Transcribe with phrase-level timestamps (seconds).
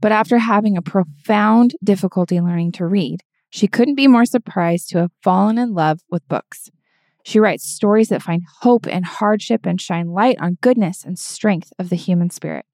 [0.00, 4.98] but after having a profound difficulty learning to read, she couldn't be more surprised to
[4.98, 6.70] have fallen in love with books.
[7.24, 11.72] She writes stories that find hope in hardship and shine light on goodness and strength
[11.78, 12.64] of the human spirit.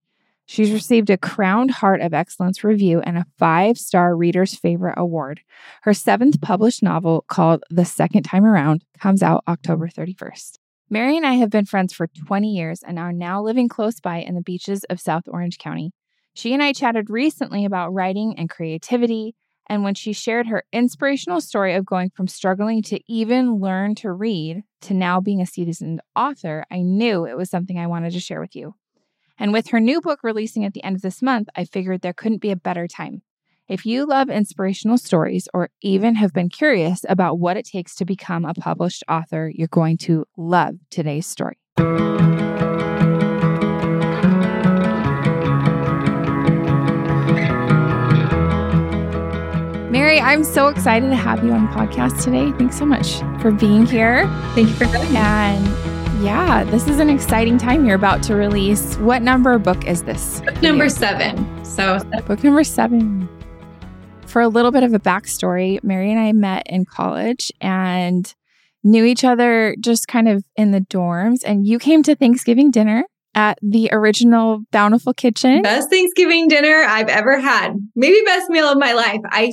[0.46, 5.41] She's received a Crowned Heart of Excellence review and a five star Reader's Favorite Award.
[5.82, 10.59] Her seventh published novel, called The Second Time Around, comes out October 31st.
[10.91, 14.18] Mary and I have been friends for 20 years and are now living close by
[14.18, 15.93] in the beaches of South Orange County.
[16.34, 21.41] She and I chatted recently about writing and creativity, and when she shared her inspirational
[21.41, 26.01] story of going from struggling to even learn to read to now being a seasoned
[26.15, 28.74] author, I knew it was something I wanted to share with you.
[29.38, 32.13] And with her new book releasing at the end of this month, I figured there
[32.13, 33.23] couldn't be a better time.
[33.69, 38.04] If you love inspirational stories or even have been curious about what it takes to
[38.04, 41.57] become a published author, you're going to love today's story.
[50.20, 52.52] I'm so excited to have you on the podcast today.
[52.52, 54.26] Thanks so much for being here.
[54.54, 55.16] Thank you for having me.
[55.18, 57.84] And yeah, this is an exciting time.
[57.84, 58.96] You're about to release.
[58.98, 60.40] What number book is this?
[60.42, 61.65] Book number seven.
[61.65, 63.29] So, book number seven.
[64.26, 68.32] For a little bit of a backstory, Mary and I met in college and
[68.82, 71.41] knew each other just kind of in the dorms.
[71.44, 73.04] And you came to Thanksgiving dinner
[73.34, 75.62] at the original Bountiful Kitchen.
[75.62, 77.75] Best Thanksgiving dinner I've ever had.
[77.97, 79.20] Maybe best meal of my life.
[79.25, 79.53] I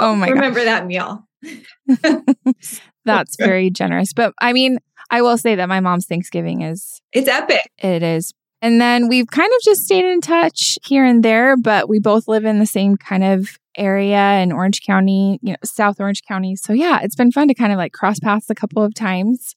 [0.00, 0.34] oh my God.
[0.34, 0.66] remember gosh.
[0.66, 1.26] that meal.
[3.04, 4.12] That's very generous.
[4.12, 4.78] But I mean,
[5.10, 7.70] I will say that my mom's Thanksgiving is it's epic.
[7.78, 8.34] It is.
[8.60, 12.26] And then we've kind of just stayed in touch here and there, but we both
[12.26, 16.56] live in the same kind of area in Orange County, you know, South Orange County.
[16.56, 19.54] So yeah, it's been fun to kind of like cross paths a couple of times.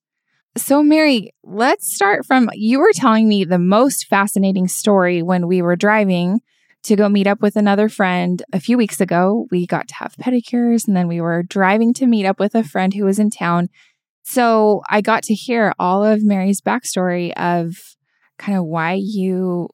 [0.58, 5.62] So, Mary, let's start from you were telling me the most fascinating story when we
[5.62, 6.42] were driving
[6.84, 9.48] to go meet up with another friend a few weeks ago.
[9.52, 12.64] We got to have pedicures and then we were driving to meet up with a
[12.64, 13.70] friend who was in town.
[14.24, 17.76] So I got to hear all of Mary's backstory of
[18.38, 19.70] kind of why you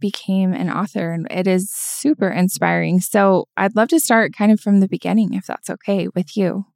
[0.00, 1.12] became an author.
[1.12, 3.00] And it is super inspiring.
[3.00, 6.66] So I'd love to start kind of from the beginning, if that's okay with you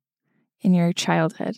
[0.60, 1.56] in your childhood.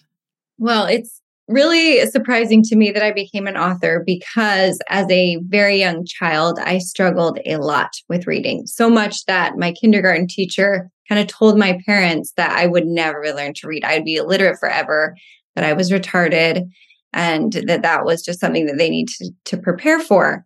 [0.59, 5.79] Well, it's really surprising to me that I became an author because as a very
[5.79, 8.67] young child, I struggled a lot with reading.
[8.67, 13.23] So much that my kindergarten teacher kind of told my parents that I would never
[13.33, 13.85] learn to read.
[13.85, 15.15] I'd be illiterate forever,
[15.55, 16.69] that I was retarded,
[17.13, 20.45] and that that was just something that they need to, to prepare for.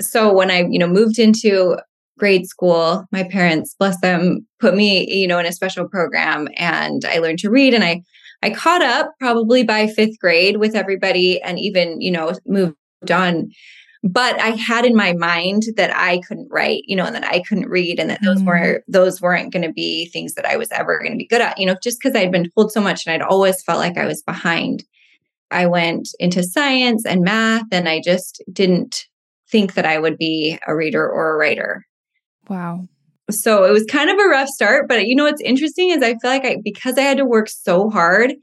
[0.00, 1.76] So when I, you know, moved into
[2.18, 7.04] grade school, my parents, bless them, put me, you know, in a special program and
[7.04, 8.02] I learned to read and I
[8.46, 12.76] I caught up probably by fifth grade with everybody and even, you know, moved
[13.10, 13.50] on.
[14.04, 17.42] But I had in my mind that I couldn't write, you know, and that I
[17.42, 18.46] couldn't read and that those mm.
[18.46, 21.40] were those weren't going to be things that I was ever going to be good
[21.40, 23.98] at, you know, just because I'd been told so much and I'd always felt like
[23.98, 24.84] I was behind.
[25.50, 29.06] I went into science and math and I just didn't
[29.50, 31.84] think that I would be a reader or a writer.
[32.48, 32.86] Wow
[33.30, 36.10] so it was kind of a rough start but you know what's interesting is i
[36.18, 38.34] feel like i because i had to work so hard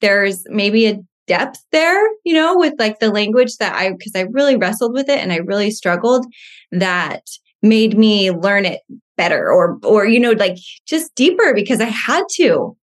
[0.00, 4.22] there's maybe a depth there you know with like the language that i because i
[4.22, 6.26] really wrestled with it and i really struggled
[6.72, 7.22] that
[7.62, 8.80] made me learn it
[9.16, 12.76] better or or you know like just deeper because i had to.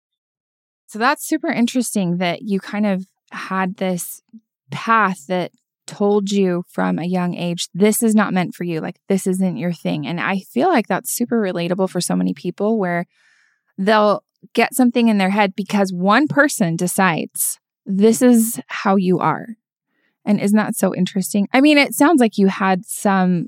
[0.88, 4.22] So that's super interesting that you kind of had this
[4.70, 5.50] path that
[5.86, 8.80] told you from a young age, this is not meant for you.
[8.80, 10.06] Like, this isn't your thing.
[10.06, 13.06] And I feel like that's super relatable for so many people where
[13.78, 14.22] they'll
[14.52, 19.46] get something in their head because one person decides this is how you are.
[20.24, 21.48] And isn't that so interesting?
[21.52, 23.46] I mean, it sounds like you had some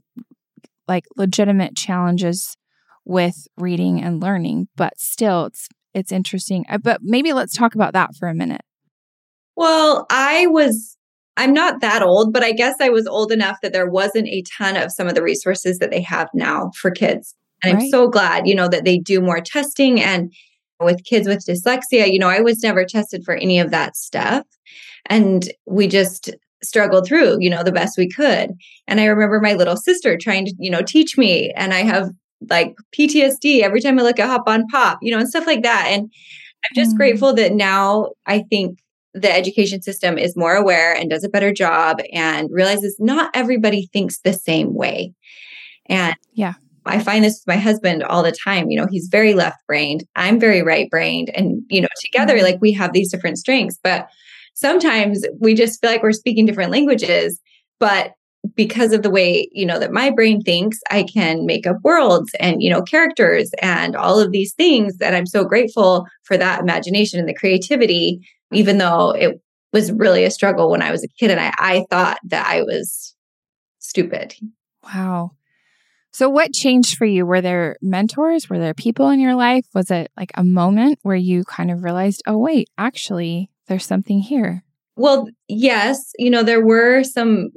[0.86, 2.56] like legitimate challenges
[3.04, 6.64] with reading and learning, but still it's it's interesting.
[6.68, 8.60] Uh, but maybe let's talk about that for a minute.
[9.56, 10.97] Well, I was
[11.38, 14.42] I'm not that old, but I guess I was old enough that there wasn't a
[14.58, 17.34] ton of some of the resources that they have now for kids.
[17.62, 17.82] And right.
[17.82, 20.32] I'm so glad, you know, that they do more testing and
[20.80, 24.46] with kids with dyslexia, you know, I was never tested for any of that stuff.
[25.06, 26.30] And we just
[26.62, 28.52] struggled through, you know, the best we could.
[28.86, 31.50] And I remember my little sister trying to, you know, teach me.
[31.56, 32.10] And I have
[32.48, 35.62] like PTSD every time I look at Hop on Pop, you know, and stuff like
[35.62, 35.86] that.
[35.88, 36.98] And I'm just Mm.
[36.98, 38.78] grateful that now I think
[39.14, 43.88] the education system is more aware and does a better job and realizes not everybody
[43.92, 45.12] thinks the same way.
[45.86, 46.54] And Yeah.
[46.86, 48.70] I find this with my husband all the time.
[48.70, 50.04] You know, he's very left brained.
[50.16, 51.30] I'm very right brained.
[51.34, 52.42] And, you know, together, Mhm.
[52.42, 54.06] like we have these different strengths, but
[54.54, 57.40] sometimes we just feel like we're speaking different languages.
[57.78, 58.12] But
[58.54, 62.30] because of the way, you know, that my brain thinks, I can make up worlds
[62.40, 66.60] and, you know, characters and all of these things that I'm so grateful for that
[66.60, 68.20] imagination and the creativity,
[68.52, 69.40] even though it
[69.72, 72.62] was really a struggle when I was a kid and I, I thought that I
[72.62, 73.14] was
[73.78, 74.34] stupid.
[74.82, 75.32] Wow.
[76.12, 77.26] So, what changed for you?
[77.26, 78.48] Were there mentors?
[78.48, 79.66] Were there people in your life?
[79.74, 84.18] Was it like a moment where you kind of realized, oh, wait, actually, there's something
[84.20, 84.64] here?
[84.96, 87.50] Well, yes, you know, there were some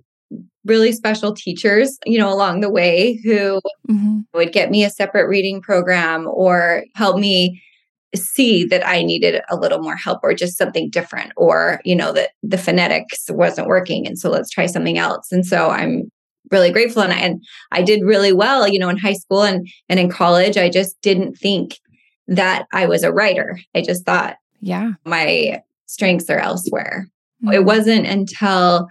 [0.65, 5.27] really special teachers, you know, along the way who hmm would get me a separate
[5.27, 7.61] reading program or help me
[8.15, 12.11] see that I needed a little more help or just something different or, you know,
[12.13, 14.05] that the phonetics wasn't working.
[14.05, 15.31] And so let's try something else.
[15.31, 16.11] And so I'm
[16.51, 17.01] really grateful.
[17.01, 20.09] And I, and I did really well, you know, in high school and, and in
[20.09, 20.57] college.
[20.57, 21.79] I just didn't think
[22.27, 23.59] that I was a writer.
[23.75, 24.91] I just thought Yeah.
[25.05, 27.07] my strengths are elsewhere.
[27.43, 27.53] Mhm.
[27.53, 28.87] It wasn't until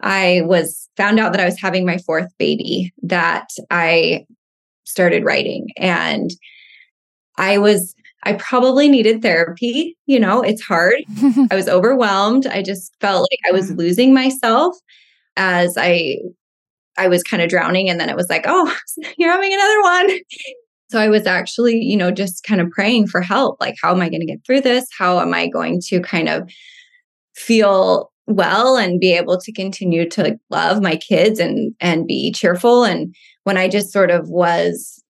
[0.00, 4.26] I was found out that I was having my fourth baby that I
[4.84, 5.68] started writing.
[5.76, 6.30] And
[7.38, 9.96] I was, I probably needed therapy.
[10.06, 10.96] You know, it's hard.
[11.50, 12.46] I was overwhelmed.
[12.46, 14.76] I just felt like I was losing myself
[15.36, 16.18] as I
[16.98, 18.74] I was kind of drowning and then it was like, "Oh,
[19.18, 20.18] you're having another one."
[20.90, 23.60] So I was actually, you know, just kind of praying for help.
[23.60, 24.86] Like, how am I going to get through this?
[24.96, 26.48] How am I going to kind of
[27.34, 32.84] feel well and be able to continue to love my kids and and be cheerful
[32.84, 33.14] and
[33.44, 35.02] when I just sort of was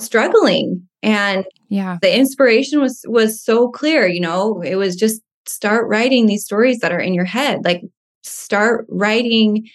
[0.00, 1.98] struggling and yeah.
[2.02, 6.78] the inspiration was was so clear you know it was just start writing these stories
[6.80, 7.82] that are in your head like
[8.22, 9.66] start writing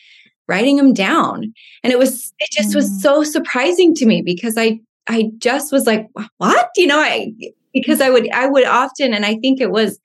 [0.47, 1.51] writing them down
[1.83, 2.75] and it was it just Mm.
[2.75, 6.07] was so surprising to me because i i just was like
[6.37, 7.31] what you know i
[7.73, 9.99] because i would i would often and i think it was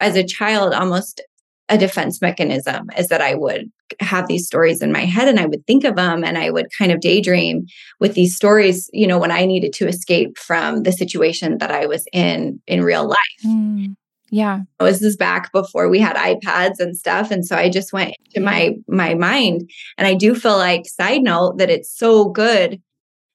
[0.00, 1.22] as a child almost
[1.68, 5.46] a defense mechanism is that i would have these stories in my head and i
[5.46, 7.64] would think of them and i would kind of daydream
[8.00, 11.86] with these stories you know when i needed to escape from the situation that i
[11.86, 13.96] was in in real life Mm.
[14.30, 14.60] Yeah.
[14.80, 18.40] this is back before we had ipads and stuff and so i just went to
[18.40, 19.68] my my mind
[19.98, 22.80] and i do feel like side note that it's so good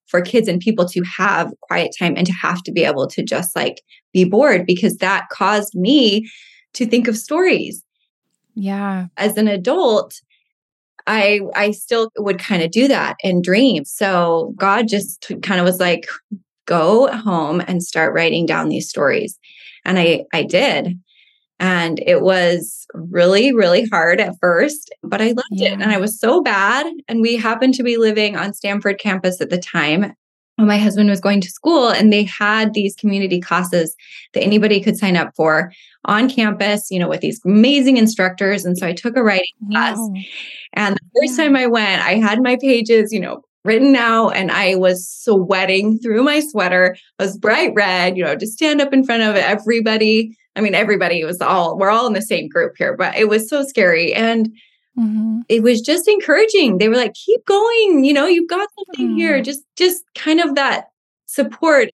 [0.08, 3.22] for kids and people to have quiet time and to have to be able to
[3.22, 3.82] just like
[4.14, 6.26] be bored because that caused me
[6.74, 7.84] to think of stories
[8.56, 9.08] Yeah.
[9.18, 10.22] as an adult
[11.08, 13.86] i i still would kind of do that and dream.
[13.86, 16.08] So god just kind of was like
[16.66, 19.40] go home and start writing down these stories.
[19.86, 21.00] And i i did.
[21.60, 25.74] And it was really really hard at first but i loved it.
[25.74, 26.86] And i was so bad.
[27.08, 30.14] And we happened to be living on stanford campus at the time
[30.66, 33.96] my husband was going to school and they had these community classes
[34.34, 35.72] that anybody could sign up for
[36.06, 39.98] on campus you know with these amazing instructors and so i took a writing class
[39.98, 40.14] Wow.
[40.74, 44.52] and the first time I went, I had my pages, you know, written out and
[44.52, 46.96] I was sweating through my sweater.
[47.20, 50.38] I was bright red, you know, to stand up in front of everybody.
[50.56, 53.50] I mean, everybody was all, we're all in the same group here, but it was
[53.50, 54.14] so scary.
[54.14, 54.50] And
[54.98, 55.42] Mhm.
[55.50, 56.78] it was just encouraging.
[56.80, 59.42] They were like, keep going, you know, you've got something here.
[59.42, 60.86] Just, just kind of that
[61.28, 61.90] support.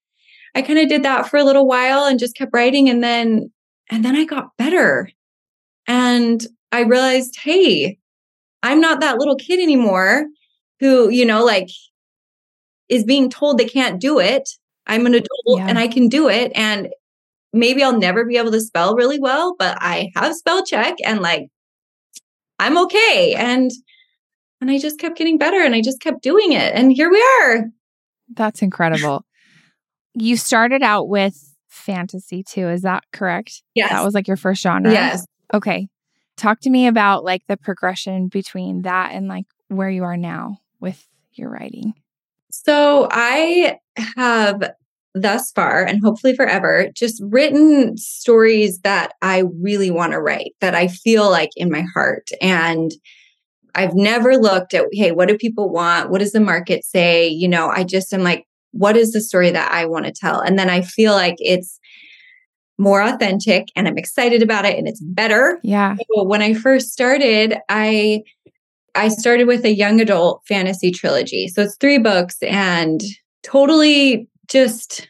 [0.54, 2.88] I kind of did that for a little while and just kept writing.
[2.90, 3.52] And then,
[3.90, 5.10] and then I got better.
[5.88, 7.98] And I realized, hey,
[8.62, 10.26] I'm not that little kid anymore
[10.80, 11.68] who, you know, like
[12.88, 14.48] is being told they can't do it.
[14.86, 15.66] I'm an adult Yeah.
[15.68, 16.52] and I can do it.
[16.54, 16.88] And
[17.52, 21.20] maybe I'll never be able to spell really well, but I have spell check and
[21.20, 21.48] like
[22.58, 23.34] I'm okay.
[23.36, 23.70] And
[24.60, 26.74] and I just kept getting better and I just kept doing it.
[26.74, 27.64] And here we are.
[28.34, 29.24] That's incredible.
[30.14, 31.36] You started out with
[31.68, 32.68] fantasy too.
[32.68, 33.62] Is that correct?
[33.74, 33.90] Yes.
[33.90, 34.90] That was like your first genre.
[34.90, 35.26] yes.
[35.52, 35.88] Okay.
[36.36, 40.58] Talk to me about like the progression between that and like where you are now
[40.80, 41.94] with your writing.
[42.50, 43.78] So I
[44.16, 44.72] have
[45.14, 50.74] thus far and hopefully forever just written stories that I really want to write, that
[50.74, 52.30] I feel like in my heart.
[52.40, 52.90] And
[53.76, 56.10] I've never looked at, hey, what do people want?
[56.10, 57.28] What does the market say?
[57.28, 60.40] You know, I just am like, what is the story that I want to tell?
[60.40, 61.78] And then I feel like it's
[62.76, 65.94] more authentic and I'm excited about it and it's better Yeah.
[66.08, 68.22] well, when I first started, I
[68.96, 71.48] I started with a young adult fantasy trilogy.
[71.48, 73.00] So it's three books and
[73.42, 75.08] totally just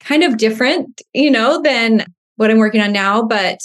[0.00, 2.04] kind of different, you know, than
[2.36, 3.22] what I'm working on now.
[3.22, 3.58] But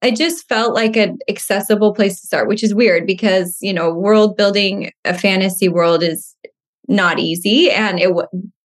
[0.00, 3.92] I just felt like an accessible place to start, which is weird because, you know,
[3.92, 6.34] world building a fantasy world is
[6.88, 8.10] not easy and it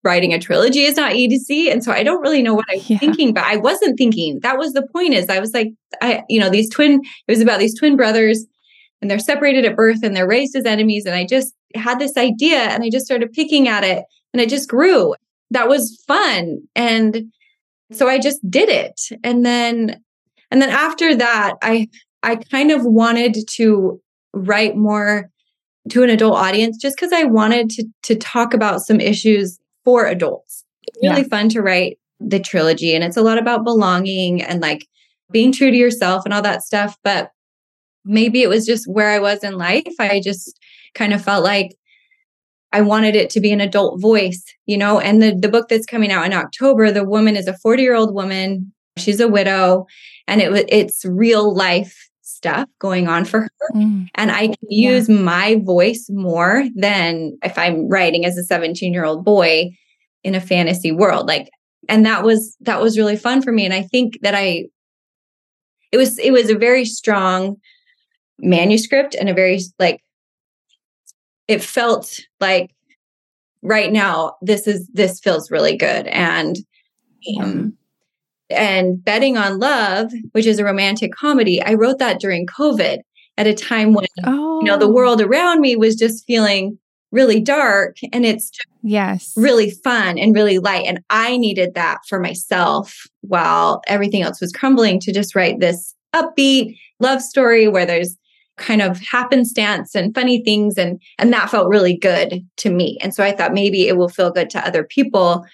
[0.03, 2.97] writing a trilogy is not easy and so i don't really know what i'm yeah.
[2.97, 5.69] thinking but i wasn't thinking that was the point is i was like
[6.01, 8.45] i you know these twin it was about these twin brothers
[9.01, 12.17] and they're separated at birth and they're raised as enemies and i just had this
[12.17, 14.03] idea and i just started picking at it
[14.33, 15.13] and it just grew
[15.51, 17.31] that was fun and
[17.91, 20.01] so i just did it and then
[20.51, 21.87] and then after that i
[22.23, 24.01] i kind of wanted to
[24.33, 25.29] write more
[25.89, 30.05] to an adult audience just because I wanted to to talk about some issues for
[30.05, 30.63] adults.
[30.83, 31.27] It's really yeah.
[31.27, 34.87] fun to write the trilogy and it's a lot about belonging and like
[35.31, 37.31] being true to yourself and all that stuff, but
[38.05, 39.93] maybe it was just where I was in life.
[39.99, 40.57] I just
[40.95, 41.75] kind of felt like
[42.77, 45.87] I wanted it to be an adult voice, you know, and the the book that's
[45.87, 49.87] coming out in October, the woman is a 40-year-old woman, she's a widow
[50.27, 53.49] and it was it's real life stuff going on for her.
[53.73, 54.09] Mm.
[54.13, 55.15] And I can use yeah.
[55.15, 59.71] my voice more than if I'm writing as a 17 year old boy
[60.23, 61.27] in a fantasy world.
[61.27, 61.49] Like,
[61.89, 63.65] and that was, that was really fun for me.
[63.65, 64.65] And I think that I,
[65.91, 67.55] it was, it was a very strong
[68.37, 70.03] manuscript and a very like,
[71.47, 72.71] it felt like
[73.61, 76.07] right now this is, this feels really good.
[76.07, 76.57] And,
[77.39, 77.73] um,
[78.49, 82.99] and Betting on Love, which is a romantic comedy, I wrote that during COVID
[83.37, 84.59] at a time when oh.
[84.59, 84.91] you know the oh.
[84.91, 86.77] world around me was just feeling
[87.11, 88.51] really dark and it's
[88.83, 94.41] yes really fun and really light and i needed that for myself while everything else
[94.41, 98.17] was crumbling to just write this upbeat love story where there's
[98.57, 103.13] kind of happenstance and funny things and and that felt really good to me and
[103.13, 105.45] so i thought maybe it will feel good to other people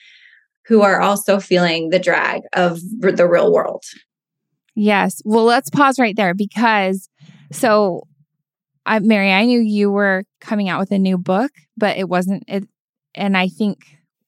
[0.66, 3.84] who are also feeling the drag of the real world.
[4.76, 5.22] Yes.
[5.26, 7.10] Well, let's pause right there because
[7.52, 8.04] so
[8.86, 12.44] I Mary, I knew you were coming out with a new book, but it wasn't
[12.48, 12.68] it
[13.16, 13.80] and I think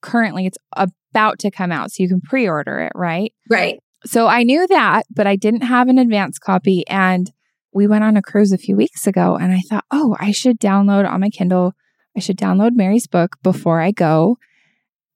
[0.01, 3.33] currently it's about to come out so you can pre-order it, right?
[3.49, 3.81] Right.
[4.05, 7.31] So I knew that, but I didn't have an advance copy and
[7.75, 10.59] we went on a cruise a few weeks ago and I thought, "Oh, I should
[10.59, 11.73] download on my Kindle.
[12.17, 14.37] I should download Mary's book before I go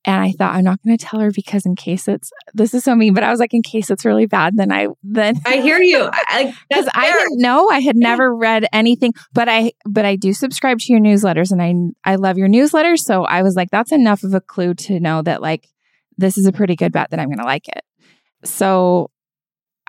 [0.06, 2.84] and I thought I'm not going to tell her because in case it's this is
[2.84, 5.58] so mean, but I was like, in case it's really bad, then I then I
[5.58, 6.10] hear you
[6.70, 10.34] because I, I, didn't know I had never read anything, but I but I do
[10.34, 13.92] subscribe to your newsletters and I I love your newsletters, so I was like, that's
[13.92, 15.68] enough of a clue to know that like
[16.18, 17.84] this is a pretty good bet that I'm going to like it.
[18.44, 19.12] So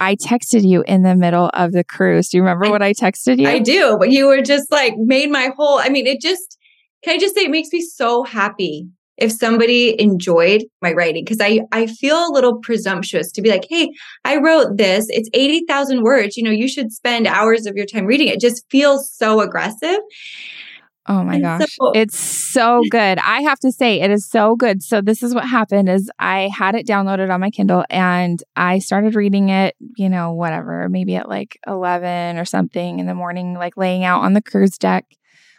[0.01, 2.31] I texted you in the middle of the cruise.
[2.31, 3.47] Do you remember what I texted you?
[3.47, 5.79] I do, but you were just like made my whole.
[5.79, 6.59] I mean, it just
[7.05, 11.41] can I just say it makes me so happy if somebody enjoyed my writing because
[11.41, 13.91] I I feel a little presumptuous to be like, "Hey,
[14.25, 15.07] I wrote this.
[15.11, 16.37] It's 80,000 words.
[16.37, 19.41] You know, you should spend hours of your time reading it." it just feels so
[19.41, 19.99] aggressive.
[21.11, 21.75] Oh my and gosh.
[21.75, 23.19] So- it's so good.
[23.19, 24.81] I have to say it is so good.
[24.81, 28.79] So this is what happened is I had it downloaded on my Kindle and I
[28.79, 33.55] started reading it, you know, whatever, maybe at like 11 or something in the morning
[33.55, 35.05] like laying out on the cruise deck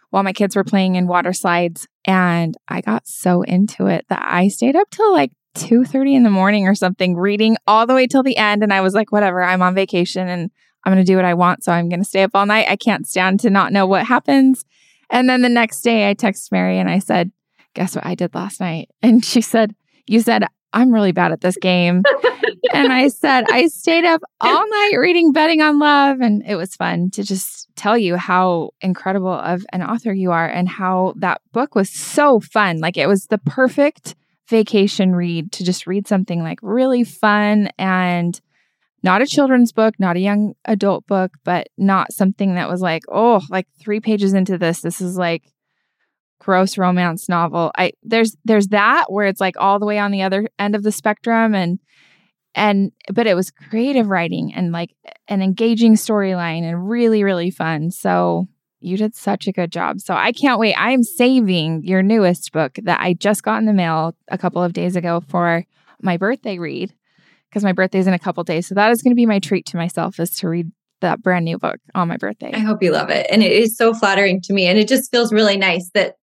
[0.09, 1.85] while my kids were playing in water slides.
[2.05, 6.29] And I got so into it that I stayed up till like 2:30 in the
[6.29, 9.43] morning or something reading all the way till the end and I was like whatever
[9.43, 10.49] I'm on vacation and
[10.85, 12.67] I'm going to do what I want so I'm going to stay up all night.
[12.69, 14.63] I can't stand to not know what happens.
[15.11, 17.31] And then the next day I text Mary and I said,
[17.75, 19.75] "Guess what I did last night?" And she said,
[20.07, 22.03] "You said I'm really bad at this game."
[22.73, 26.21] and I said, I stayed up all night reading Betting on Love.
[26.21, 30.47] And it was fun to just tell you how incredible of an author you are
[30.47, 32.79] and how that book was so fun.
[32.79, 34.15] Like it was the perfect
[34.47, 38.39] vacation read to just read something like really fun and
[39.03, 43.03] not a children's book, not a young adult book, but not something that was like,
[43.09, 45.43] oh, like three pages into this, this is like
[46.39, 47.71] gross romance novel.
[47.77, 50.83] I there's there's that where it's like all the way on the other end of
[50.83, 51.79] the spectrum and
[52.55, 54.91] and but it was creative writing and like
[55.27, 57.91] an engaging storyline and really really fun.
[57.91, 58.47] So
[58.79, 59.99] you did such a good job.
[59.99, 60.73] So i can't wait.
[60.73, 64.63] I am saving your newest book that i just got in the mail a couple
[64.63, 65.63] of days ago for
[66.01, 66.91] my birthday read
[67.51, 69.65] because my birthday's in a couple days so that is going to be my treat
[69.65, 72.91] to myself is to read that brand new book on my birthday i hope you
[72.91, 75.89] love it and it is so flattering to me and it just feels really nice
[75.93, 76.15] that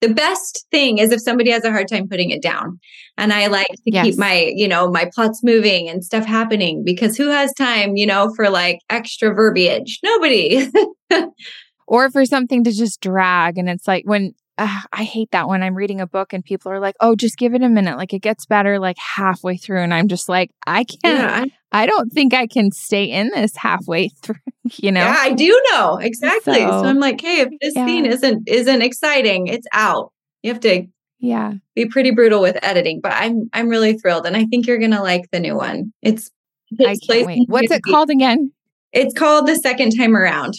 [0.00, 2.80] the best thing is if somebody has a hard time putting it down.
[3.18, 4.06] And I like to yes.
[4.06, 8.06] keep my, you know, my plots moving and stuff happening because who has time, you
[8.06, 9.98] know, for like extra verbiage?
[10.02, 10.70] Nobody.
[11.86, 13.58] or for something to just drag.
[13.58, 16.70] And it's like when uh, I hate that when I'm reading a book and people
[16.70, 17.96] are like, "Oh, just give it a minute.
[17.96, 21.44] Like it gets better like halfway through." And I'm just like, "I can't yeah.
[21.72, 24.36] I don't think I can stay in this halfway through,
[24.76, 25.96] you know?" Yeah, I do know.
[25.96, 26.60] Exactly.
[26.60, 27.86] So, so I'm like, "Hey, if this yeah.
[27.86, 30.12] scene isn't isn't exciting, it's out."
[30.42, 30.86] You have to
[31.20, 34.78] yeah, be pretty brutal with editing, but I'm I'm really thrilled and I think you're
[34.78, 35.92] going to like the new one.
[36.02, 36.30] It's
[36.78, 37.48] I can't wait.
[37.48, 38.52] What's it called again?
[38.92, 40.54] It's called The Second Time Around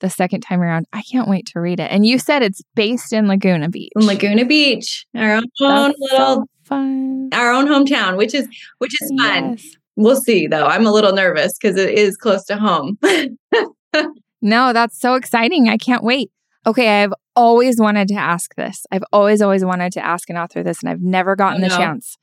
[0.00, 0.86] the second time around.
[0.92, 1.90] I can't wait to read it.
[1.90, 3.92] And you said it's based in Laguna Beach.
[3.96, 7.30] In Laguna Beach, our own That's little so fun.
[7.32, 8.48] our own hometown, which is
[8.78, 9.52] which is fun.
[9.52, 9.66] Yes.
[9.96, 10.66] We'll see though.
[10.66, 12.98] I'm a little nervous because it is close to home.
[14.42, 15.68] no, that's so exciting.
[15.68, 16.30] I can't wait.
[16.66, 18.86] Okay, I've always wanted to ask this.
[18.90, 22.16] I've always, always wanted to ask an author this, and I've never gotten the chance.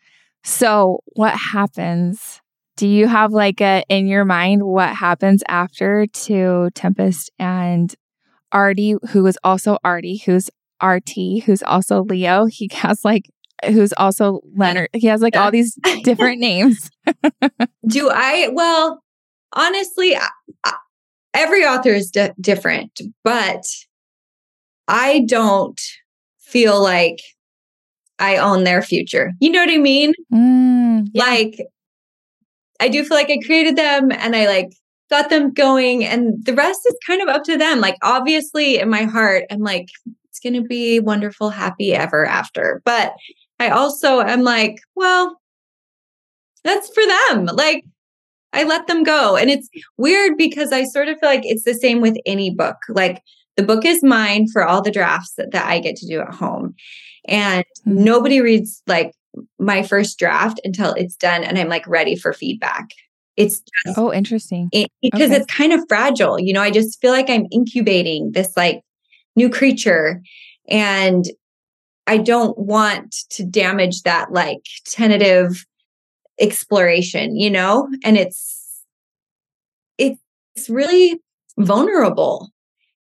[0.43, 2.40] So, what happens
[2.81, 7.93] do you have like a in your mind what happens after to Tempest and
[8.51, 10.49] Artie, who is also Artie, who's
[10.83, 12.45] RT, who's also Leo?
[12.45, 13.29] He has like
[13.67, 14.89] who's also Leonard.
[14.93, 16.89] He has like all these different names.
[17.87, 18.49] Do I?
[18.51, 19.03] Well,
[19.53, 20.73] honestly, I,
[21.35, 23.63] every author is di- different, but
[24.87, 25.79] I don't
[26.39, 27.19] feel like
[28.17, 29.33] I own their future.
[29.39, 30.13] You know what I mean?
[30.33, 31.23] Mm, yeah.
[31.23, 31.59] Like
[32.81, 34.73] I do feel like I created them and I like
[35.11, 37.79] got them going and the rest is kind of up to them.
[37.79, 39.87] Like obviously in my heart, I'm like,
[40.29, 42.81] it's going to be wonderful, happy ever after.
[42.83, 43.13] But
[43.59, 45.39] I also am like, well,
[46.63, 47.45] that's for them.
[47.53, 47.85] Like
[48.51, 49.35] I let them go.
[49.35, 52.77] And it's weird because I sort of feel like it's the same with any book.
[52.89, 53.21] Like
[53.57, 56.33] the book is mine for all the drafts that, that I get to do at
[56.33, 56.73] home.
[57.27, 58.03] And mm-hmm.
[58.03, 59.13] nobody reads like
[59.59, 62.89] my first draft until it's done and I'm like ready for feedback.
[63.37, 64.69] It's just, oh, interesting.
[64.71, 65.37] It, because okay.
[65.41, 66.39] it's kind of fragile.
[66.39, 68.81] You know, I just feel like I'm incubating this like
[69.35, 70.21] new creature
[70.69, 71.25] and
[72.07, 75.65] I don't want to damage that like tentative
[76.39, 77.87] exploration, you know?
[78.03, 78.57] And it's
[79.97, 81.19] it's really
[81.57, 82.49] vulnerable.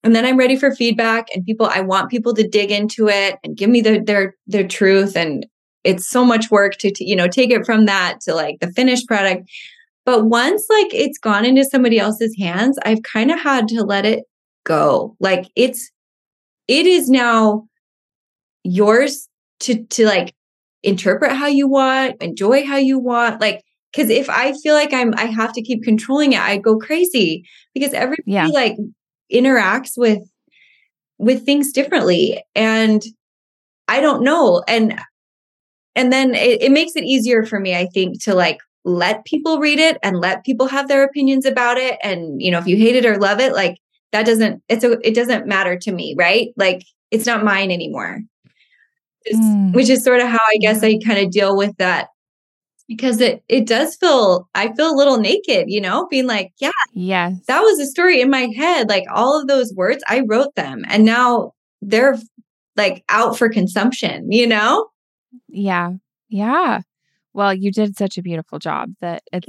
[0.04, 3.38] And then I'm ready for feedback and people I want people to dig into it
[3.44, 5.46] and give me their their their truth and
[5.88, 8.72] it's so much work to, to you know take it from that to like the
[8.72, 9.50] finished product.
[10.06, 14.06] But once like it's gone into somebody else's hands i've kind of had to let
[14.06, 14.24] it
[14.64, 15.16] go.
[15.20, 15.92] Like it's
[16.68, 17.68] it is now
[18.64, 19.28] yours
[19.62, 20.36] to to like
[20.84, 25.14] interpret how you want enjoy how you want like because if i feel like i'm
[25.18, 28.48] i have to keep controlling it i go crazy because everybody yeah.
[28.48, 28.78] like
[29.34, 30.22] interacts with
[31.18, 32.44] with things differently.
[32.56, 33.04] And
[33.88, 34.64] i don't know.
[34.68, 35.00] And
[35.98, 39.60] and then it, it makes it easier for me, I think, to like let people
[39.60, 41.98] read it and let people have their opinions about it.
[42.04, 43.80] And, you know, if you hate it or love it, like
[44.12, 46.50] that doesn't, it's a, it doesn't matter to me, right?
[46.56, 48.22] Like it's not mine anymore.
[49.34, 49.74] Mm.
[49.74, 52.10] Which is sort of how I guess I kind of deal with that
[52.88, 56.72] because it it does feel I feel a little naked, you know, being like, yeah,
[56.94, 58.88] yeah, that was a story in my head.
[58.88, 62.18] Like all of those words, I wrote them, and now they're
[62.78, 64.88] like out for consumption, you know.
[65.48, 65.92] Yeah.
[66.30, 66.82] Yeah.
[67.34, 69.46] Well, you did such a beautiful job that it,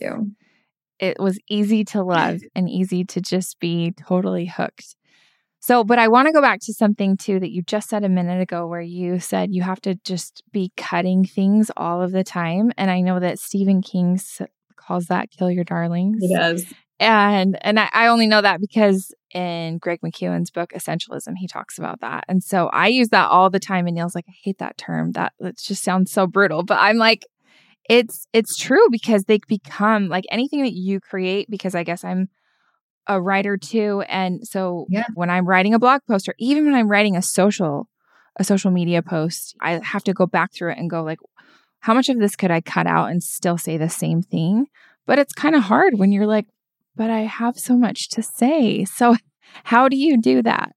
[0.99, 4.97] it was easy to love and easy to just be totally hooked.
[5.61, 8.09] So, but I want to go back to something too that you just said a
[8.09, 12.23] minute ago where you said you have to just be cutting things all of the
[12.23, 12.73] time.
[12.79, 14.21] And I know that Stephen King
[14.77, 16.19] calls that kill your darlings.
[16.21, 16.65] He does.
[17.01, 21.79] And and I, I only know that because in Greg McKeown's book Essentialism, he talks
[21.79, 22.25] about that.
[22.29, 23.87] And so I use that all the time.
[23.87, 25.13] And Neil's like, I hate that term.
[25.13, 26.65] That that just sounds so brutal.
[26.65, 27.25] But I'm like,
[27.89, 32.29] it's it's true because they become like anything that you create, because I guess I'm
[33.07, 34.03] a writer too.
[34.09, 35.07] And so yeah.
[35.15, 37.89] when I'm writing a blog post or even when I'm writing a social,
[38.37, 41.19] a social media post, I have to go back through it and go like,
[41.81, 44.67] how much of this could I cut out and still say the same thing?
[45.07, 46.47] But it's kind of hard when you're like,
[46.99, 48.85] but I have so much to say.
[48.85, 49.17] So,
[49.65, 50.73] how do you do that?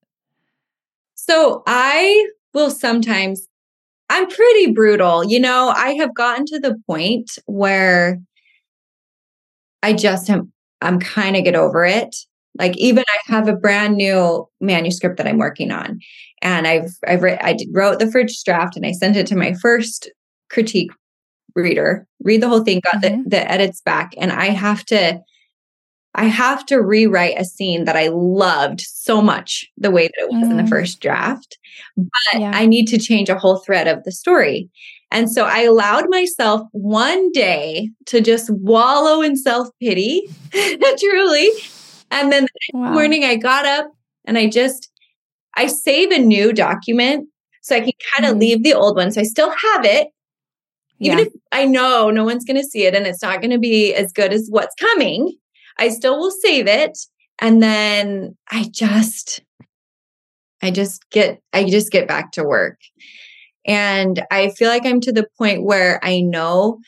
[1.16, 3.48] So, I will sometimes,
[4.10, 5.26] I'm pretty brutal.
[5.26, 8.22] You know, I have gotten to the point where
[9.84, 12.16] I just am, I'm kind of get over it.
[12.58, 16.00] Like even I have a brand new manuscript that I'm working on,
[16.42, 19.54] and I've I've re- I wrote the first draft and I sent it to my
[19.54, 20.12] first
[20.50, 20.92] critique
[21.56, 22.06] reader.
[22.22, 23.24] Read the whole thing, got mm-hmm.
[23.24, 25.22] the, the edits back, and I have to
[26.16, 30.30] I have to rewrite a scene that I loved so much the way that it
[30.32, 30.52] was mm.
[30.52, 30.70] in the mm.
[30.70, 31.58] first draft,
[31.96, 32.52] but yeah.
[32.54, 34.70] I need to change a whole thread of the story.
[35.12, 40.28] And so I allowed myself one day to just wallow in self pity,
[41.00, 41.50] truly.
[42.12, 42.92] And then the wow.
[42.92, 43.92] morning I got up
[44.26, 44.90] and I just,
[45.56, 47.28] I save a new document
[47.64, 48.40] So I can kind of Mhm.
[48.40, 49.12] leave the old one.
[49.12, 50.08] So I still have it,
[51.00, 51.26] even Yeah.
[51.26, 53.94] if I know no one's going to see it and it's not going to be
[53.94, 55.34] as good as what's coming.
[55.82, 56.98] I still will save it.
[57.40, 59.42] And then I just,
[60.62, 62.78] I just get, I just get back to work.
[63.66, 66.80] And I feel like I'm to the point where I know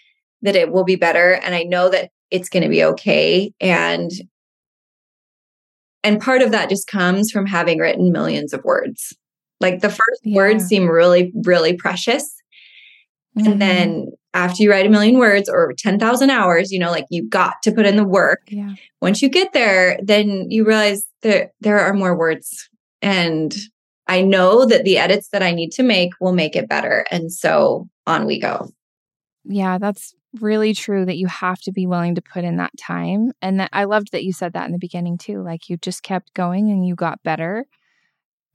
[0.44, 3.52] that it will be better and I know that it's going to be okay.
[3.60, 4.12] And
[6.04, 9.16] and part of that just comes from having written millions of words.
[9.62, 12.30] Like the first words seem really, really precious.
[13.38, 13.46] Mhm.
[13.54, 17.28] And then after you write a million words or 10,000 hours, you know, like you
[17.28, 18.42] got to put in the work.
[18.48, 18.74] yeah.
[19.02, 22.70] Once you get there, then you realize that there are more words.
[23.02, 23.54] And
[24.08, 27.06] I know that the edits that I need to make will make it better.
[27.12, 28.70] And so on we go.
[29.46, 33.32] Yeah, that's really true that you have to be willing to put in that time.
[33.42, 35.44] And that I loved that you said that in the beginning too.
[35.44, 37.66] Like you just kept going and you got better.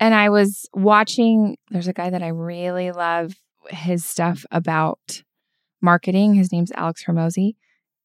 [0.01, 3.35] And I was watching, there's a guy that I really love
[3.71, 5.23] his stuff about
[5.81, 6.35] marketing.
[6.35, 7.55] His name's Alex Hormozi.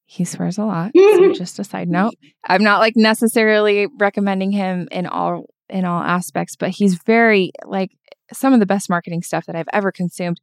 [0.05, 0.91] He swears a lot.
[0.95, 2.13] So just a side note.
[2.45, 7.91] I'm not like necessarily recommending him in all in all aspects, but he's very like
[8.31, 10.39] some of the best marketing stuff that I've ever consumed.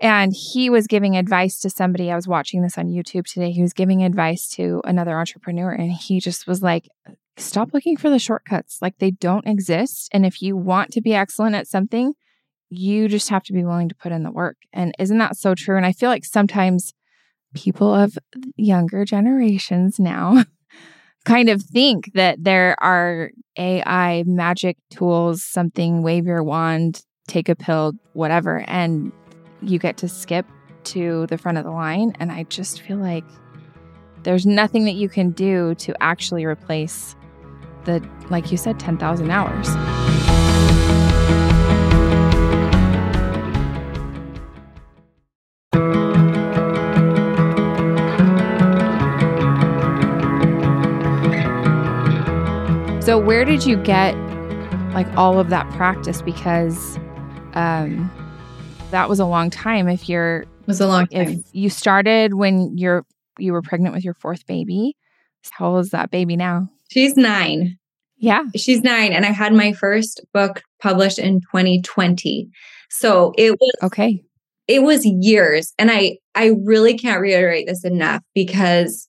[0.00, 2.10] And he was giving advice to somebody.
[2.10, 3.52] I was watching this on YouTube today.
[3.52, 6.88] He was giving advice to another entrepreneur, and he just was like,
[7.36, 8.82] stop looking for the shortcuts.
[8.82, 10.08] Like they don't exist.
[10.12, 12.14] And if you want to be excellent at something,
[12.72, 14.56] you just have to be willing to put in the work.
[14.72, 15.76] And isn't that so true?
[15.76, 16.94] And I feel like sometimes
[17.54, 18.18] people of
[18.56, 20.44] younger generations now
[21.24, 27.54] kind of think that there are AI magic tools, something, wave your wand, take a
[27.54, 28.64] pill, whatever.
[28.66, 29.12] And
[29.60, 30.46] you get to skip
[30.84, 32.16] to the front of the line.
[32.18, 33.24] And I just feel like
[34.22, 37.14] there's nothing that you can do to actually replace
[37.84, 39.68] the, like you said, 10,000 hours.
[53.04, 54.12] So, where did you get
[54.94, 56.22] like all of that practice?
[56.22, 56.96] Because
[57.54, 58.10] um,
[58.92, 59.88] that was a long time.
[59.88, 61.44] If you're It was a long if time.
[61.52, 63.04] you started when you're
[63.38, 64.96] you were pregnant with your fourth baby,
[65.50, 66.68] how old is that baby now?
[66.92, 67.76] She's nine.
[68.18, 68.44] Yeah.
[68.54, 69.12] She's nine.
[69.12, 72.48] And I had my first book published in 2020.
[72.90, 74.22] So it was Okay.
[74.68, 79.08] it was years and i i really can't reiterate this enough because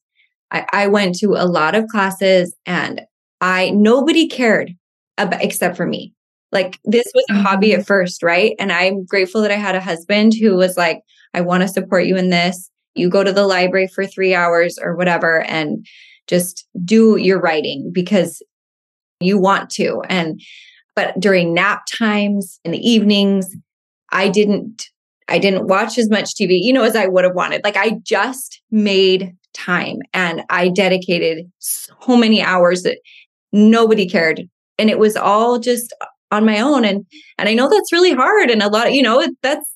[0.51, 3.01] i i went to a lot of classes and
[3.43, 4.73] i nobody cared
[5.19, 6.13] about except for me
[6.51, 7.79] like this was a hobby Mhm.
[7.79, 11.01] at first right and i'm grateful that i had a husband who was like
[11.35, 14.79] i want to support you in this you go to the library for 3 hours
[14.81, 15.85] or whatever and
[16.27, 18.41] just do your writing because
[19.21, 20.41] you want to and
[20.95, 23.55] but during nap times in the evenings
[24.11, 24.89] i didn't
[25.29, 27.63] I didn't watch as much TV, you know, as I would have wanted.
[27.63, 32.99] Like I just made time and I dedicated so many hours that
[33.53, 34.41] nobody cared.
[34.77, 35.93] And it was all just
[36.31, 36.83] on my own.
[36.83, 37.05] And
[37.37, 38.49] and I know that's really hard.
[38.49, 39.69] And a lot of, you know, that's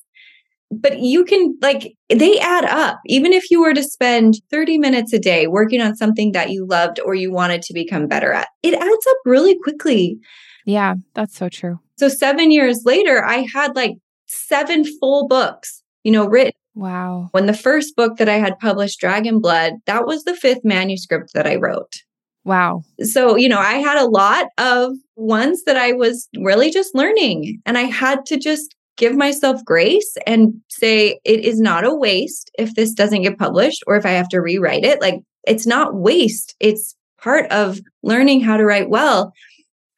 [0.70, 3.00] but you can like they add up.
[3.06, 6.66] Even if you were to spend 30 minutes a day working on something that you
[6.66, 10.18] loved or you wanted to become better at, it adds up really quickly.
[10.66, 11.80] Yeah, that's so true.
[11.96, 13.94] So seven years later, I had like
[14.26, 16.52] seven full books, you know, written.
[16.74, 17.28] Wow.
[17.32, 21.32] When the first book that I had published, Dragon Blood, that was the fifth manuscript
[21.34, 22.02] that I wrote.
[22.48, 22.82] Wow.
[23.02, 27.60] So, you know, I had a lot of ones that I was really just learning.
[27.66, 32.50] And I had to just give myself grace and say, it is not a waste
[32.58, 35.02] if this doesn't get published or if I have to rewrite it.
[35.02, 39.34] Like, it's not waste, it's part of learning how to write well.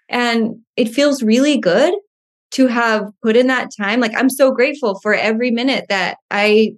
[0.09, 1.95] And it feels really good
[2.53, 4.01] to have put in that time.
[4.01, 6.73] Like, I'm so grateful for every minute that I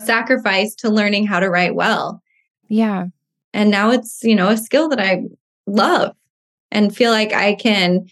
[0.00, 2.20] sacrificed to learning how to write well
[2.68, 3.06] Yeah.
[3.52, 5.22] And now it's you know a skill that i
[5.66, 6.14] love
[6.70, 8.06] and feel like i can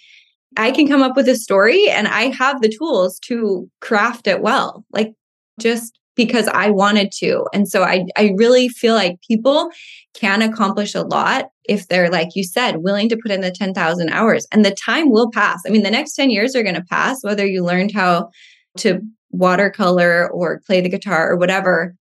[0.57, 4.41] i can come up with a story and i have the tools to craft it
[4.41, 5.13] well like
[5.61, 7.47] just because i wanted to.
[7.55, 9.71] And so i i really feel like people
[10.15, 14.11] can accomplish a lot if they're like you said willing to put in the 10,000
[14.11, 14.47] hours.
[14.53, 15.63] And the time will pass.
[15.67, 18.31] I mean the next 10 years are going to pass whether you learned how
[18.79, 19.01] to
[19.31, 21.95] watercolor or play the guitar or whatever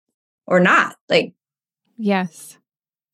[0.47, 1.33] or not like
[1.97, 2.58] Yes.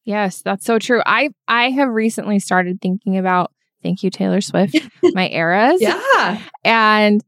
[0.05, 1.03] Yes, that's so true.
[1.05, 5.81] I I have recently started thinking about thank you Taylor Swift, my eras.
[5.81, 7.23] yeah And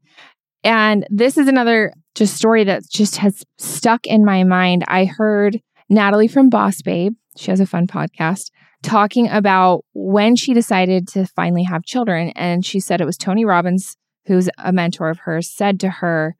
[0.63, 4.83] and this is another just story that just has stuck in my mind.
[4.87, 8.49] I heard Natalie from Boss Babe, she has a fun podcast,
[8.83, 12.31] talking about when she decided to finally have children.
[12.35, 13.95] And she said it was Tony Robbins
[14.27, 16.35] who's a mentor of hers, said to her,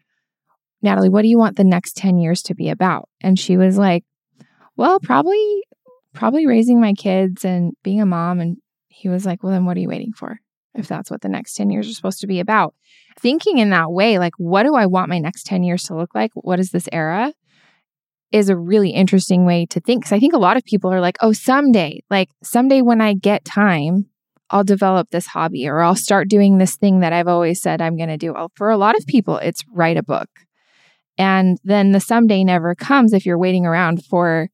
[0.81, 3.09] Natalie, what do you want the next 10 years to be about?
[3.21, 4.03] And she was like,
[4.75, 5.63] well, probably,
[6.17, 8.39] probably raising my kids and being a mom.
[8.39, 10.39] And he was like, well, then what are you waiting for?
[10.73, 12.73] If that's what the next 10 years are supposed to be about.
[13.19, 16.13] Thinking in that way, like, what do I want my next 10 years to look
[16.15, 16.31] like?
[16.33, 17.33] What is this era?
[18.31, 20.03] Is a really interesting way to think.
[20.03, 23.13] Cause I think a lot of people are like, oh, someday, like, someday when I
[23.13, 24.07] get time,
[24.49, 27.97] I'll develop this hobby or I'll start doing this thing that I've always said I'm
[27.97, 28.33] going to do.
[28.33, 30.29] Well, for a lot of people, it's write a book.
[31.17, 34.49] And then the someday never comes if you're waiting around for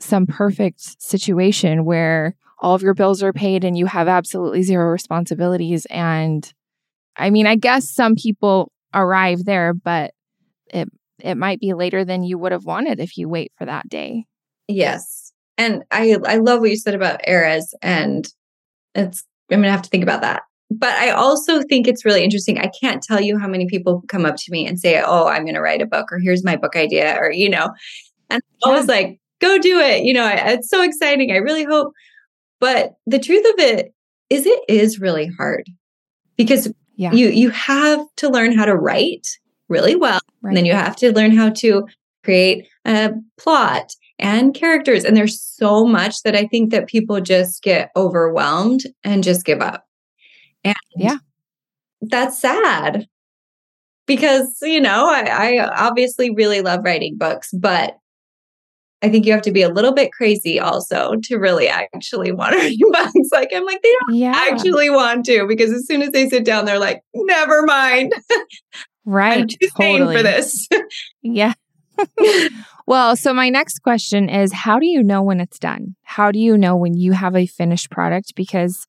[0.00, 4.90] some perfect situation where all of your bills are paid and you have absolutely zero
[4.90, 5.86] responsibilities.
[5.90, 6.52] And
[7.16, 10.12] I mean, I guess some people arrive there, but
[10.68, 10.88] it
[11.20, 14.24] it might be later than you would have wanted if you wait for that day.
[14.68, 15.32] Yes.
[15.56, 18.26] And I I love what you said about eras and
[18.94, 20.42] it's I'm gonna have to think about that.
[20.70, 22.58] But I also think it's really interesting.
[22.58, 25.46] I can't tell you how many people come up to me and say, Oh, I'm
[25.46, 27.70] gonna write a book or here's my book idea, or you know,
[28.30, 30.04] and I was like, go do it.
[30.04, 31.30] You know, it's so exciting.
[31.30, 31.92] I really hope.
[32.60, 33.94] But the truth of it
[34.30, 35.68] is it is really hard
[36.36, 37.12] because yeah.
[37.12, 39.28] you you have to learn how to write
[39.68, 40.20] really well.
[40.42, 40.50] Right.
[40.50, 41.86] And then you have to learn how to
[42.24, 45.04] create a plot and characters.
[45.04, 49.60] And there's so much that I think that people just get overwhelmed and just give
[49.60, 49.84] up.
[50.64, 51.18] And yeah,
[52.02, 53.06] that's sad
[54.06, 57.98] because, you know, I, I obviously really love writing books, but
[59.00, 62.54] I think you have to be a little bit crazy also to really actually want
[62.54, 63.28] to read books.
[63.32, 64.32] Like I'm like, they don't yeah.
[64.34, 68.12] actually want to because as soon as they sit down, they're like, never mind.
[69.04, 69.38] Right.
[69.38, 70.16] I'm too totally.
[70.18, 70.68] for this.
[71.22, 71.54] yeah.
[72.86, 75.96] well, so my next question is how do you know when it's done?
[76.02, 78.34] How do you know when you have a finished product?
[78.36, 78.86] Because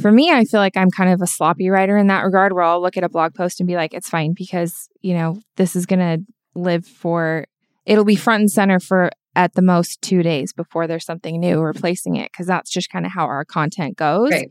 [0.00, 2.64] for me, I feel like I'm kind of a sloppy writer in that regard where
[2.64, 5.76] I'll look at a blog post and be like, it's fine because, you know, this
[5.76, 6.24] is going to
[6.58, 7.46] live for,
[7.84, 11.60] it'll be front and center for at the most two days before there's something new
[11.60, 12.32] replacing it.
[12.32, 14.30] Cause that's just kind of how our content goes.
[14.30, 14.50] Right.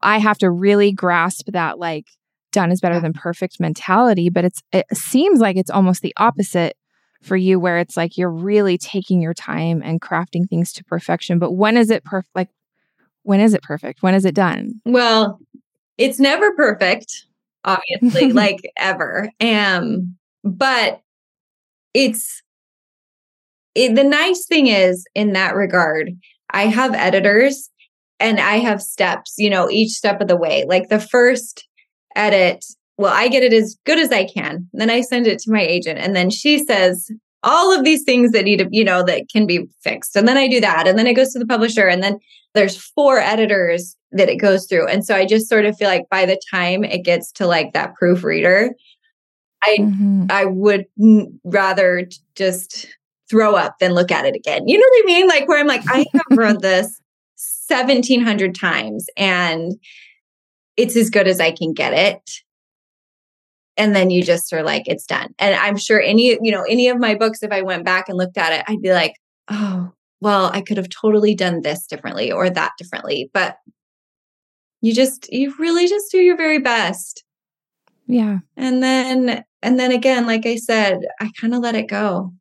[0.00, 2.06] I have to really grasp that, like,
[2.50, 6.76] done is better than perfect mentality, but it's, it seems like it's almost the opposite
[7.22, 11.38] for you where it's like you're really taking your time and crafting things to perfection.
[11.38, 12.34] But when is it perfect?
[12.34, 12.48] Like,
[13.22, 14.02] when is it perfect?
[14.02, 14.80] When is it done?
[14.84, 15.40] Well,
[15.98, 17.26] it's never perfect,
[17.64, 19.30] obviously, like ever.
[19.40, 21.00] Um, but
[21.94, 22.42] it's
[23.74, 26.10] it, the nice thing is in that regard,
[26.50, 27.70] I have editors
[28.20, 30.64] and I have steps, you know, each step of the way.
[30.66, 31.66] Like the first
[32.14, 32.64] edit
[32.98, 34.68] well, I get it as good as I can.
[34.72, 37.10] Then I send it to my agent, and then she says
[37.42, 40.14] all of these things that need to, you know, that can be fixed.
[40.14, 42.18] And then I do that, and then it goes to the publisher, and then
[42.54, 44.86] there's four editors that it goes through.
[44.86, 47.72] And so I just sort of feel like by the time it gets to like
[47.72, 48.70] that proofreader,
[49.64, 50.26] I mm-hmm.
[50.30, 50.86] I would
[51.44, 52.86] rather just
[53.32, 54.68] throw up than look at it again.
[54.68, 55.26] You know what I mean?
[55.26, 57.00] Like where I'm like, I have read this
[57.68, 59.72] 1700 times and
[60.76, 62.30] it's as good as I can get it.
[63.78, 65.34] And then you just are like it's done.
[65.38, 68.18] And i'm sure any you know any of my books if i went back and
[68.18, 69.14] looked at it i'd be like
[69.48, 69.90] oh
[70.20, 73.30] well i could have totally done this differently or that differently.
[73.32, 73.56] But
[74.82, 77.24] you just you really just do your very best.
[78.06, 78.40] Yeah.
[78.58, 82.34] And then and then again like i said i kind of let it go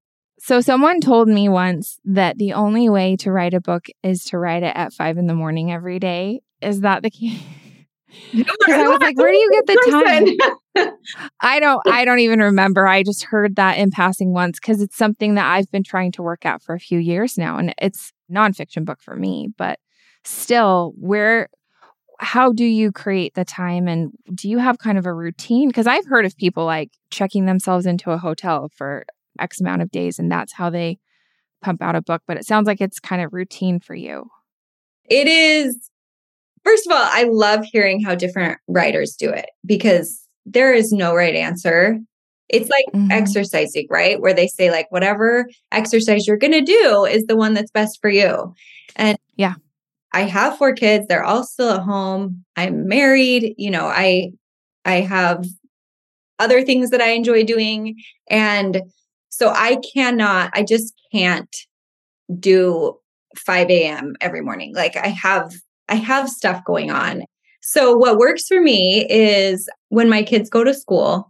[0.43, 4.39] so someone told me once that the only way to write a book is to
[4.39, 7.39] write it at five in the morning every day is that the case
[8.33, 10.37] I was like, where do you get the
[10.75, 10.91] time?
[11.39, 12.87] I don't I don't even remember.
[12.87, 16.23] I just heard that in passing once because it's something that I've been trying to
[16.23, 17.57] work out for a few years now.
[17.57, 19.49] And it's nonfiction book for me.
[19.57, 19.79] But
[20.23, 21.49] still, where
[22.19, 25.69] how do you create the time and do you have kind of a routine?
[25.69, 29.05] Because I've heard of people like checking themselves into a hotel for
[29.41, 30.99] X amount of days and that's how they
[31.61, 32.21] pump out a book.
[32.27, 34.29] But it sounds like it's kind of routine for you.
[35.05, 35.91] It is
[36.63, 41.15] First of all, I love hearing how different writers do it because there is no
[41.15, 41.99] right answer.
[42.49, 43.11] It's like mm-hmm.
[43.11, 44.19] exercising, right?
[44.21, 47.99] Where they say, like, whatever exercise you're going to do is the one that's best
[48.01, 48.53] for you.
[48.95, 49.55] And yeah,
[50.13, 51.07] I have four kids.
[51.07, 52.43] They're all still at home.
[52.55, 53.55] I'm married.
[53.57, 54.31] You know, I,
[54.85, 55.45] I have
[56.39, 57.95] other things that I enjoy doing.
[58.29, 58.81] And
[59.31, 61.55] so I cannot, I just can't
[62.37, 62.97] do
[63.37, 64.15] 5 a.m.
[64.21, 64.75] every morning.
[64.75, 65.53] Like I have
[65.89, 67.23] I have stuff going on.
[67.61, 71.29] So what works for me is when my kids go to school,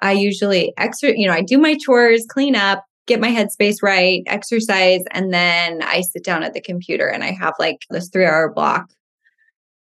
[0.00, 4.22] I usually extra, you know, I do my chores, clean up, get my headspace right,
[4.26, 8.26] exercise, and then I sit down at the computer and I have like this three
[8.26, 8.88] hour block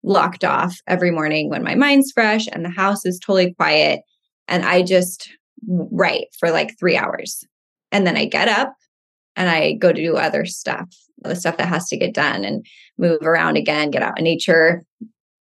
[0.03, 4.01] locked off every morning when my mind's fresh and the house is totally quiet.
[4.47, 5.29] And I just
[5.67, 7.45] write for like three hours.
[7.91, 8.73] And then I get up
[9.35, 10.89] and I go to do other stuff,
[11.19, 12.65] the stuff that has to get done and
[12.97, 14.83] move around again, get out in nature,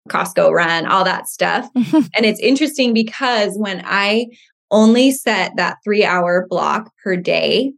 [0.10, 1.70] Costco run, all that stuff.
[1.76, 4.28] and it's interesting because when I
[4.72, 7.74] only set that three hour block per day,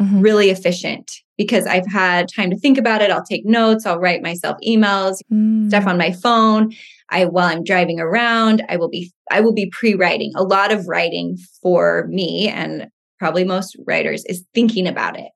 [0.00, 0.20] mm-hmm.
[0.20, 3.10] really efficient because I've had time to think about it.
[3.10, 5.68] I'll take notes, I'll write myself emails, mm.
[5.68, 6.72] stuff on my phone.
[7.10, 10.32] I while I'm driving around, I will be I will be pre-writing.
[10.36, 15.30] A lot of writing for me and probably most writers is thinking about it.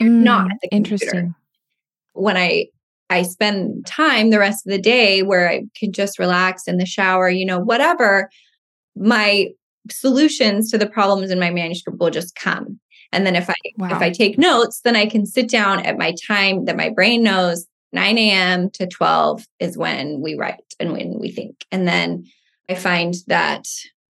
[0.00, 1.34] Mm, not interesting.
[2.12, 2.66] When I
[3.10, 6.86] I spend time the rest of the day where I can just relax in the
[6.86, 8.30] shower, you know, whatever,
[8.96, 9.48] my
[9.90, 12.78] solutions to the problems in my manuscript will just come.
[13.12, 13.88] And then if I wow.
[13.94, 17.22] if I take notes, then I can sit down at my time that my brain
[17.22, 18.70] knows 9 a.m.
[18.70, 21.64] to 12 is when we write and when we think.
[21.70, 22.24] And then
[22.68, 23.66] I find that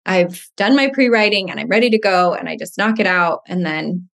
[0.06, 3.40] I've done my pre-writing and I'm ready to go and I just knock it out.
[3.46, 4.08] And then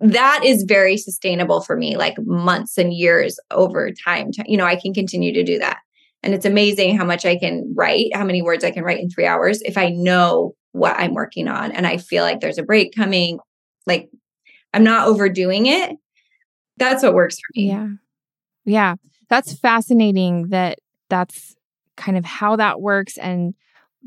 [0.00, 4.30] that is very sustainable for me, like months and years over time.
[4.46, 5.78] You know, I can continue to do that.
[6.22, 9.10] And it's amazing how much I can write, how many words I can write in
[9.10, 12.62] three hours if I know what I'm working on and I feel like there's a
[12.62, 13.38] break coming
[13.86, 14.10] like
[14.74, 15.96] I'm not overdoing it.
[16.76, 17.68] That's what works for me.
[17.68, 17.88] Yeah.
[18.66, 18.96] Yeah.
[19.28, 21.54] That's fascinating that that's
[21.96, 23.16] kind of how that works.
[23.16, 23.54] And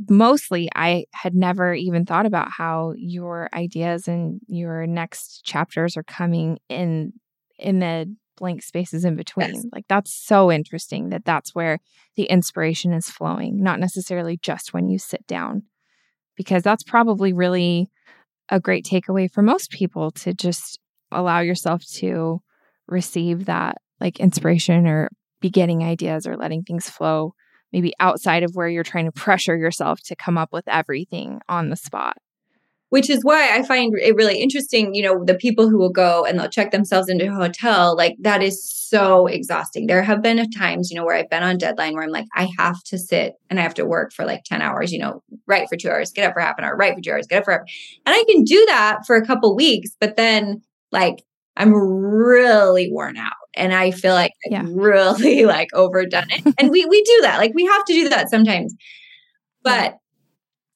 [0.09, 6.03] mostly, I had never even thought about how your ideas and your next chapters are
[6.03, 7.13] coming in
[7.57, 9.55] in the blank spaces in between.
[9.55, 9.65] Yes.
[9.73, 11.79] Like that's so interesting that that's where
[12.15, 15.63] the inspiration is flowing, not necessarily just when you sit down.
[16.37, 17.89] Because that's probably really
[18.47, 20.79] a great takeaway for most people to just
[21.11, 22.41] allow yourself to
[22.87, 25.09] receive that like inspiration or
[25.41, 27.33] be getting ideas or letting things flow
[27.71, 31.69] maybe outside of where you're trying to pressure yourself to come up with everything on
[31.69, 32.17] the spot
[32.89, 34.93] which is why I find it really interesting.
[34.93, 38.15] You know, the people who will go and they'll check themselves into a hotel, like
[38.21, 39.87] that is so exhausting.
[39.87, 42.49] There have been times, you know, where I've been on deadline where I'm like, I
[42.57, 45.69] have to sit and I have to work for like 10 hours, you know, write
[45.69, 47.45] for two hours, get up for half an hour, write for two hours, get up
[47.45, 47.61] for half.
[48.05, 51.23] And I can do that for a couple weeks, but then like
[51.59, 54.61] I'm really worn out and I feel like yeah.
[54.61, 56.55] I've really like overdone it.
[56.57, 57.37] and we we do that.
[57.37, 58.73] Like we have to do that sometimes.
[59.63, 59.97] But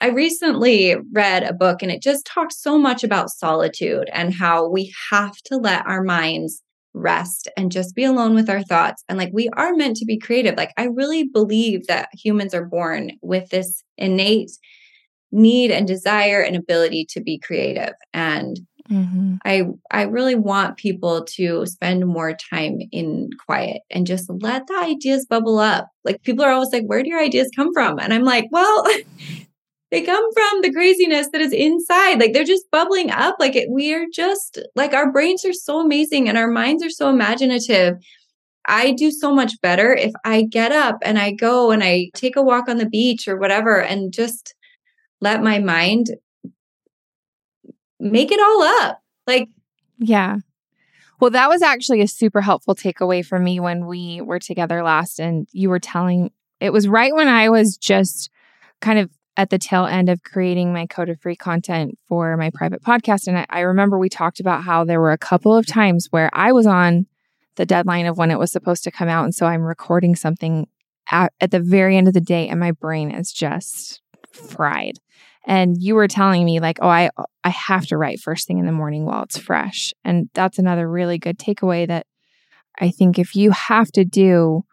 [0.01, 4.67] I recently read a book and it just talks so much about solitude and how
[4.67, 6.61] we have to let our minds
[6.93, 9.03] rest and just be alone with our thoughts.
[9.07, 10.55] And like we are meant to be creative.
[10.57, 14.51] Like I really believe that humans are born with this innate
[15.31, 17.93] need and desire and ability to be creative.
[18.13, 19.35] And mm-hmm.
[19.45, 24.75] I I really want people to spend more time in quiet and just let the
[24.75, 25.87] ideas bubble up.
[26.03, 27.99] Like people are always like, where do your ideas come from?
[27.99, 28.85] And I'm like, well,
[29.91, 32.19] they come from the craziness that is inside.
[32.19, 33.35] Like they're just bubbling up.
[33.39, 36.89] Like it, we are just like our brains are so amazing and our minds are
[36.89, 37.95] so imaginative.
[38.67, 42.35] I do so much better if I get up and I go and I take
[42.35, 44.55] a walk on the beach or whatever and just
[45.21, 46.07] let my mind
[48.03, 49.01] make it all up.
[49.25, 49.49] Like,
[49.97, 50.37] yeah.
[51.19, 55.19] Well, that was actually a super helpful takeaway for me when we were together last.
[55.19, 58.29] And you were telling it was right when I was just
[58.81, 62.51] kind of at the tail end of creating my Code of Free content for my
[62.53, 63.27] private podcast.
[63.27, 66.29] And I, I, remember we talked about how there were a couple of times where
[66.33, 67.07] I was on
[67.55, 69.23] the deadline of when it was supposed to come out.
[69.23, 70.67] And so I'm recording something
[71.09, 74.99] at, at the very end of the day and my brain is just fried.
[75.45, 77.09] And you were telling me like, oh, I
[77.43, 79.93] I have to write first thing in the morning while it's fresh.
[80.03, 82.07] And that's another really good takeaway that
[82.79, 84.63] I think if you have to do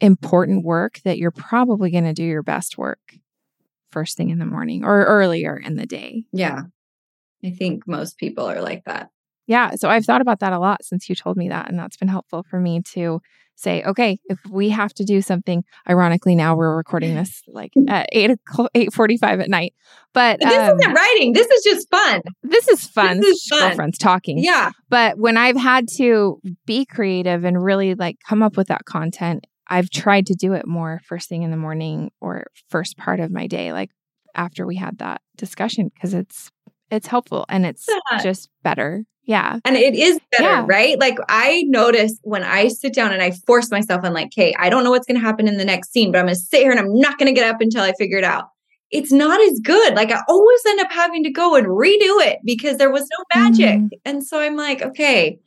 [0.00, 2.98] important work that you're probably going to do your best work
[3.90, 6.24] first thing in the morning or earlier in the day.
[6.32, 6.62] Yeah.
[7.44, 9.10] I think most people are like that.
[9.50, 9.74] Yeah.
[9.74, 11.68] So I've thought about that a lot since you told me that.
[11.68, 13.20] And that's been helpful for me to
[13.56, 18.08] say, okay, if we have to do something, ironically, now we're recording this like at
[18.12, 18.38] 8
[18.76, 19.74] eight forty five at night.
[20.14, 21.32] But, this um, isn't writing.
[21.32, 22.22] This is just fun.
[22.44, 23.18] This is fun.
[23.18, 23.70] This is fun.
[23.70, 24.38] Girlfriends talking.
[24.38, 24.70] Yeah.
[24.88, 29.48] But when I've had to be creative and really like come up with that content,
[29.66, 33.32] I've tried to do it more first thing in the morning or first part of
[33.32, 33.90] my day, like
[34.36, 36.52] after we had that discussion, because it's
[36.90, 38.22] it's helpful and it's yeah.
[38.22, 39.04] just better.
[39.24, 39.60] Yeah.
[39.64, 40.64] And it is better, yeah.
[40.66, 40.98] right?
[40.98, 44.68] Like I notice when I sit down and I force myself on like, okay, I
[44.68, 46.80] don't know what's gonna happen in the next scene, but I'm gonna sit here and
[46.80, 48.48] I'm not gonna get up until I figure it out.
[48.90, 49.94] It's not as good.
[49.94, 53.40] Like I always end up having to go and redo it because there was no
[53.40, 53.78] magic.
[53.78, 53.86] Mm-hmm.
[54.04, 55.38] And so I'm like, okay,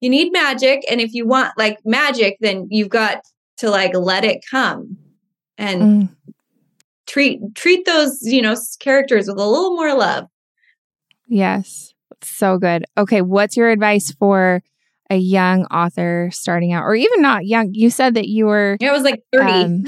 [0.00, 0.84] you need magic.
[0.88, 3.22] And if you want like magic, then you've got
[3.58, 4.96] to like let it come
[5.56, 6.08] and Mm,
[7.08, 10.26] treat treat those, you know, characters with a little more love.
[11.28, 11.94] Yes.
[12.22, 12.84] So good.
[12.96, 13.22] Okay.
[13.22, 14.62] What's your advice for
[15.10, 17.70] a young author starting out, or even not young?
[17.72, 19.52] You said that you were, Yeah, I was like 30.
[19.52, 19.84] Um,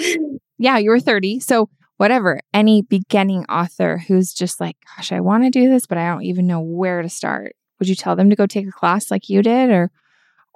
[0.58, 1.40] yeah, you were 30.
[1.40, 5.98] So, whatever, any beginning author who's just like, gosh, I want to do this, but
[5.98, 7.54] I don't even know where to start.
[7.78, 9.90] Would you tell them to go take a class like you did, or,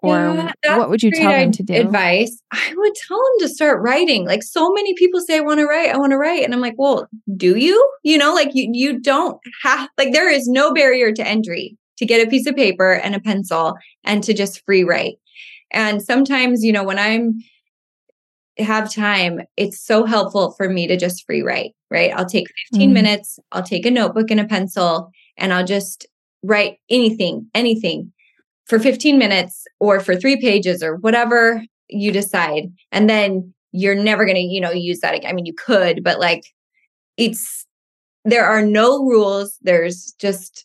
[0.05, 1.75] or Yeah, what would you tell them to do?
[1.75, 2.41] Advice.
[2.53, 4.27] I would tell them to start writing.
[4.27, 6.45] Like so many people say, I want to write, I want to write.
[6.45, 7.91] And I'm like, well, do you?
[8.03, 12.07] You know, like you you don't have like there is no barrier to entry to
[12.07, 13.75] get a piece of paper and a pencil
[14.05, 15.17] and to just free write.
[15.73, 17.39] And sometimes, you know, when I'm
[18.59, 22.13] have time, it's so helpful for me to just free write, right?
[22.15, 22.95] I'll take 15 Mhm.
[22.95, 26.07] minutes, I'll take a notebook and a pencil, and I'll just
[26.43, 28.13] write anything, anything
[28.67, 32.65] for 15 minutes or for three pages or whatever you decide.
[32.93, 35.31] And then you're never going to, you know, use that again.
[35.31, 36.45] I mean, you could, but like
[37.17, 37.67] it's,
[38.25, 39.59] there are no rules.
[39.63, 40.65] There's just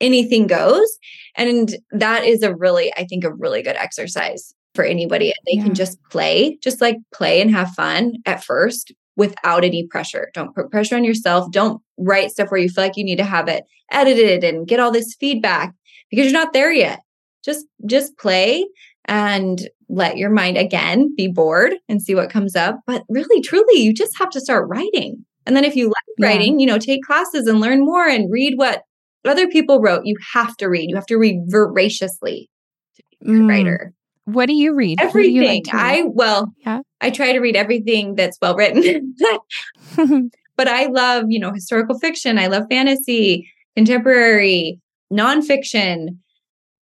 [0.00, 0.88] anything goes.
[1.36, 5.32] And that is a really, I think, a really good exercise for anybody.
[5.46, 5.64] They Yeah.
[5.64, 10.30] can just play, just like play and have fun at first without any pressure.
[10.34, 11.50] Don't put pressure on yourself.
[11.50, 14.78] Don't write stuff where you feel like you need to have it edited and get
[14.78, 15.72] all this feedback
[16.10, 17.00] because you're not there yet.
[17.44, 18.66] Just just play
[19.06, 22.80] and let your mind again be bored and see what comes up.
[22.86, 25.24] But really, truly, you just have to start writing.
[25.46, 26.26] And then if you like Yeah.
[26.26, 28.82] writing, you know, take classes and learn more and read what
[29.24, 30.02] other people wrote.
[30.04, 30.90] You have to read.
[30.90, 32.48] You have to read voraciously
[32.96, 33.92] to be a Mm, writer.
[34.26, 34.98] What do you read?
[34.98, 35.42] Do you Everything.
[35.46, 35.74] like read?
[35.74, 36.80] I well, Yeah.
[37.00, 39.14] I try to read everything that's well written.
[40.56, 42.38] but I love, you know, historical fiction.
[42.38, 44.80] I love fantasy, contemporary,
[45.12, 46.18] nonfiction.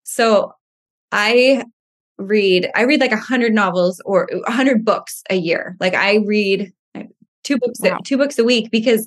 [0.05, 0.53] So
[1.12, 1.64] I
[2.18, 5.77] read, I read like a hundred novels or a hundred books a year.
[5.81, 7.03] Like I read uh,
[7.45, 7.99] two books, Wow.
[8.05, 9.07] two books a week because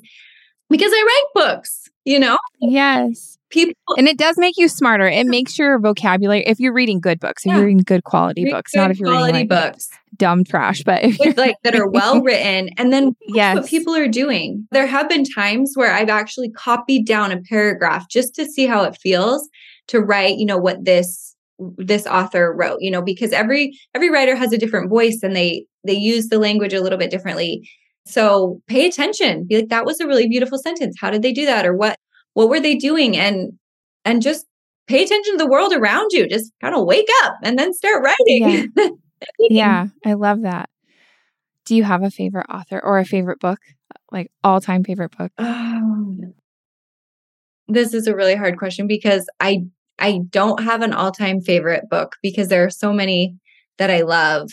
[0.69, 1.03] because I
[1.35, 1.89] write books.
[2.05, 3.37] You know, yes.
[3.49, 5.07] People And it does make you smarter.
[5.07, 7.57] It makes your vocabulary, if you're reading good books, if Yeah.
[7.57, 10.83] you're reading good quality read books, not if you're quality reading like books dumb trash,
[10.83, 13.55] but if with you're, like that are well written, and then Yes.
[13.55, 14.67] what people are doing.
[14.71, 18.83] There have been times where I've actually copied down a paragraph just to see how
[18.83, 19.47] it feels
[19.87, 21.35] to write, you know, what this
[21.77, 25.65] this author wrote, you know, because every every writer has a different voice and they
[25.85, 27.67] they use the language a little bit differently.
[28.05, 29.45] So pay attention.
[29.47, 30.95] Be like, that was a really beautiful sentence.
[30.99, 31.65] How did they do that?
[31.65, 31.97] Or what
[32.39, 33.17] what were they doing?
[33.17, 33.51] And
[34.05, 34.45] and just
[34.87, 36.25] pay attention to the world around you.
[36.25, 38.71] Just kind of wake up and then start writing.
[39.39, 40.69] yeah, I love that.
[41.65, 43.59] Do you have a favorite author or a favorite book?
[44.09, 45.33] Like all time favorite book?
[45.37, 46.15] Oh,
[47.67, 49.65] this is a really hard question because I
[49.99, 53.35] I don't have an all-time favorite book because there are so many
[53.79, 54.49] that I love.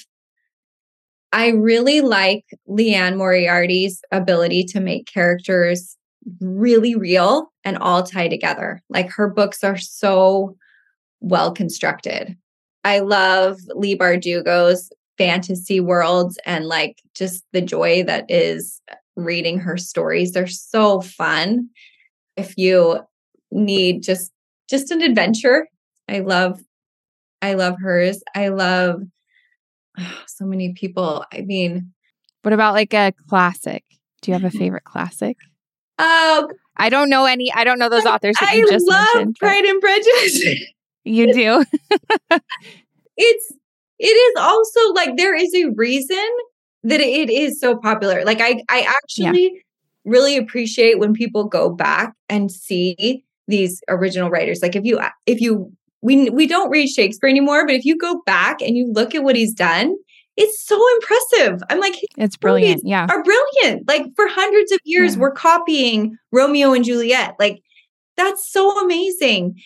[1.33, 5.97] I really like Liane Moriarty's ability to make characters
[6.41, 8.83] really real and all tie together.
[8.89, 10.57] Like her books are so
[11.21, 12.37] well constructed.
[12.85, 18.81] I love Leigh Bardugo's fantasy worlds and like just the joy that is
[19.17, 20.33] reading her stories.
[20.33, 21.69] They're so fun.
[22.37, 23.01] If you
[23.51, 24.31] need just
[24.69, 25.69] just an adventure,
[26.09, 26.61] I love
[27.43, 28.23] I love hers.
[28.35, 29.03] I love
[30.27, 31.25] so many people.
[31.33, 31.93] I mean,
[32.43, 33.85] What about like a classic?
[34.23, 34.59] Do you have a mm-hmm.
[34.59, 35.37] favorite classic?
[35.99, 37.53] Oh, I don't know any.
[37.53, 39.37] I don't know those authors that I you just love mentioned.
[39.37, 40.65] Pride and Prejudice.
[41.09, 41.65] You do.
[43.17, 43.53] it's
[44.01, 46.27] it is also like there is a reason
[46.83, 48.25] that it is so popular.
[48.25, 49.63] Like I I actually
[50.05, 54.61] really appreciate when people go back and see these original writers.
[54.63, 55.73] Like if you if you
[56.03, 59.23] we we don't read Shakespeare anymore, but if you go back and you look at
[59.23, 59.95] what he's done,
[60.37, 61.63] it's so impressive.
[61.71, 62.83] I'm like It's brilliant.
[62.85, 63.07] Yeah.
[63.09, 63.89] are brilliant.
[63.89, 65.21] Like for hundreds of years, Yeah.
[65.21, 67.35] we're copying Romeo and Juliet.
[67.39, 67.63] Like
[68.17, 69.61] that's so amazing.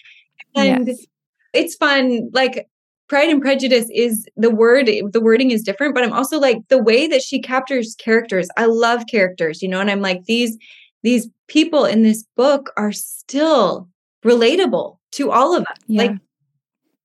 [0.55, 1.07] And Yes.
[1.53, 2.31] it's fun.
[2.33, 2.69] Like
[3.09, 6.79] Pride and Prejudice is the word, the wording is different, but I'm also like the
[6.83, 8.49] way that she captures characters.
[8.57, 10.57] I love characters, you know, and I'm like, these,
[11.03, 13.89] these people in this book are still
[14.25, 15.77] relatable to all of us.
[15.89, 16.03] Yeah.
[16.03, 16.17] Like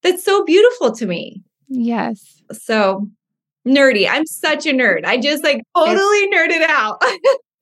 [0.03, 1.41] that's so beautiful to me.
[1.67, 2.43] yes.
[2.51, 3.09] So
[3.67, 4.07] nerdy.
[4.09, 5.05] I'm such a nerd.
[5.05, 7.01] I just like totally nerded out.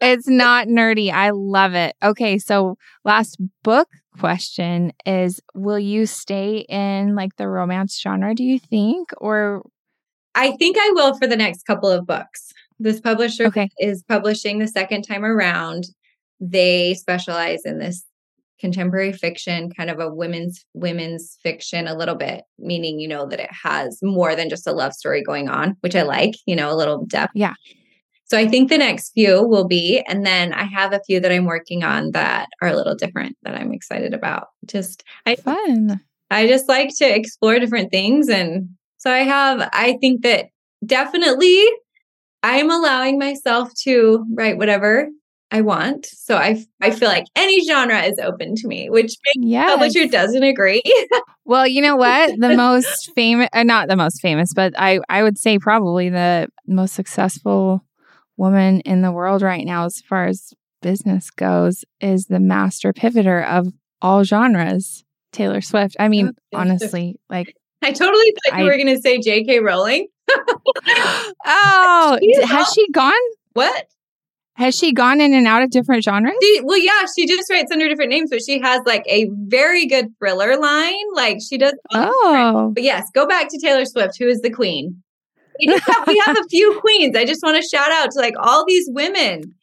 [0.05, 1.13] It's not nerdy.
[1.13, 1.95] I love it.
[2.03, 2.75] Okay, so
[3.05, 3.87] last book
[4.19, 9.11] question is will you stay in like the romance genre, do you think?
[9.19, 9.61] Or
[10.35, 12.51] I think I will for the next couple of books.
[12.79, 13.69] This publisher Okay.
[13.79, 15.85] is publishing the second time around.
[16.41, 18.03] They specialize in this
[18.63, 23.41] contemporary fiction, kind of a women's women's fiction a little bit, meaning you know that
[23.41, 26.71] it has more than just a love story going on, which I like, you know,
[26.71, 27.33] a little depth.
[27.35, 27.55] Yeah.
[28.23, 31.31] So I think the next few will be, and then I have a few that
[31.31, 34.47] I'm working on that are a little different that I'm excited about.
[34.65, 35.99] Just I fun.
[36.31, 38.29] I just like to explore different things.
[38.29, 40.45] And so I have, I think that
[40.85, 41.67] definitely
[42.43, 45.09] I'm allowing myself to write whatever
[45.53, 46.07] I want.
[46.07, 49.69] So I I feel like any genre is open to me, which yes.
[49.69, 50.81] publisher doesn't agree.
[51.45, 52.33] well, you know what?
[52.39, 56.47] The most famous, uh, not the most famous, but I I would say probably the
[56.65, 57.85] most successful
[58.35, 63.47] woman in the world right now, as far as business goes, is the master pivoter
[63.47, 63.67] of
[64.01, 65.95] all genres, Taylor Swift.
[65.99, 69.59] I mean, oh, honestly, like I totally thought you were going to say J.K.
[69.59, 70.07] Rowling.
[71.45, 73.13] oh, has she gone?
[73.53, 73.85] What?
[74.55, 76.35] Has she gone in and out of different genres?
[76.41, 79.87] She, well, yeah, she just writes under different names, but she has like a very
[79.87, 81.05] good thriller line.
[81.15, 81.73] Like she does.
[81.91, 85.01] Oh, but yes, go back to Taylor Swift, who is the queen.
[85.59, 87.15] We, have, we have a few queens.
[87.15, 89.55] I just want to shout out to like all these women.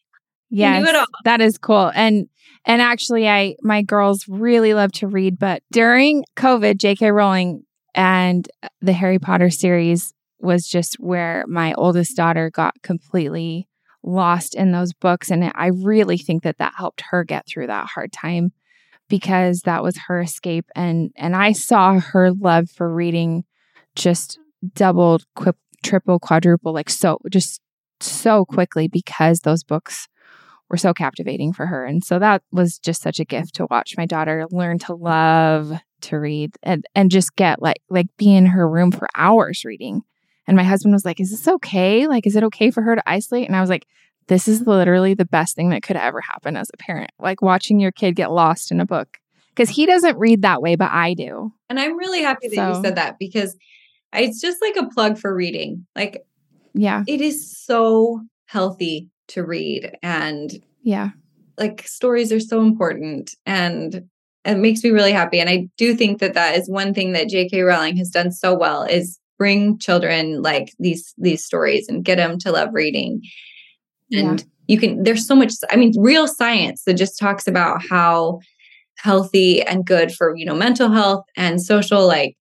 [0.50, 1.92] Yes, that is cool.
[1.94, 2.28] And
[2.64, 7.12] and actually, I my girls really love to read, but during COVID, J.K.
[7.12, 7.64] Rowling
[7.94, 8.48] and
[8.80, 13.68] the Harry Potter series was just where my oldest daughter got completely
[14.02, 15.30] lost in those books.
[15.30, 18.52] And I really think that that helped her get through that hard time
[19.08, 20.66] because that was her escape.
[20.74, 23.44] And, and I saw her love for reading
[23.94, 24.38] just
[24.74, 27.60] doubled, quip, triple, quadruple, like so, just
[28.00, 30.08] so quickly because those books
[30.70, 31.84] were so captivating for her.
[31.84, 35.72] And so that was just such a gift to watch my daughter learn to love
[36.02, 40.02] to read and, and just get like like be in her room for hours reading.
[40.50, 42.08] And my husband was like, Is this okay?
[42.08, 43.46] Like, is it okay for her to isolate?
[43.46, 43.86] And I was like,
[44.26, 47.78] This is literally the best thing that could ever happen as a parent, like watching
[47.78, 49.18] your kid get lost in a book.
[49.54, 51.52] Because he doesn't read that way, but I do.
[51.68, 53.56] And I'm really happy that so, you said that because
[54.12, 55.86] it's just like a plug for reading.
[55.94, 56.24] Like,
[56.74, 59.96] yeah, it is so healthy to read.
[60.02, 60.50] And
[60.82, 61.10] yeah,
[61.58, 63.36] like stories are so important.
[63.46, 64.08] And
[64.44, 65.38] it makes me really happy.
[65.38, 67.60] And I do think that that is one thing that J.K.
[67.60, 72.38] Rowling has done so well is bring children like these these stories and get them
[72.38, 73.22] to love reading.
[74.12, 74.46] And yeah.
[74.68, 78.40] you can there's so much i mean real science that just talks about how
[78.98, 82.36] healthy and good for you know mental health and social like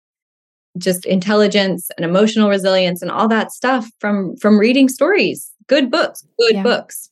[0.77, 5.51] just intelligence and emotional resilience and all that stuff from from reading stories.
[5.67, 6.63] Good books good yeah.
[6.63, 7.09] books.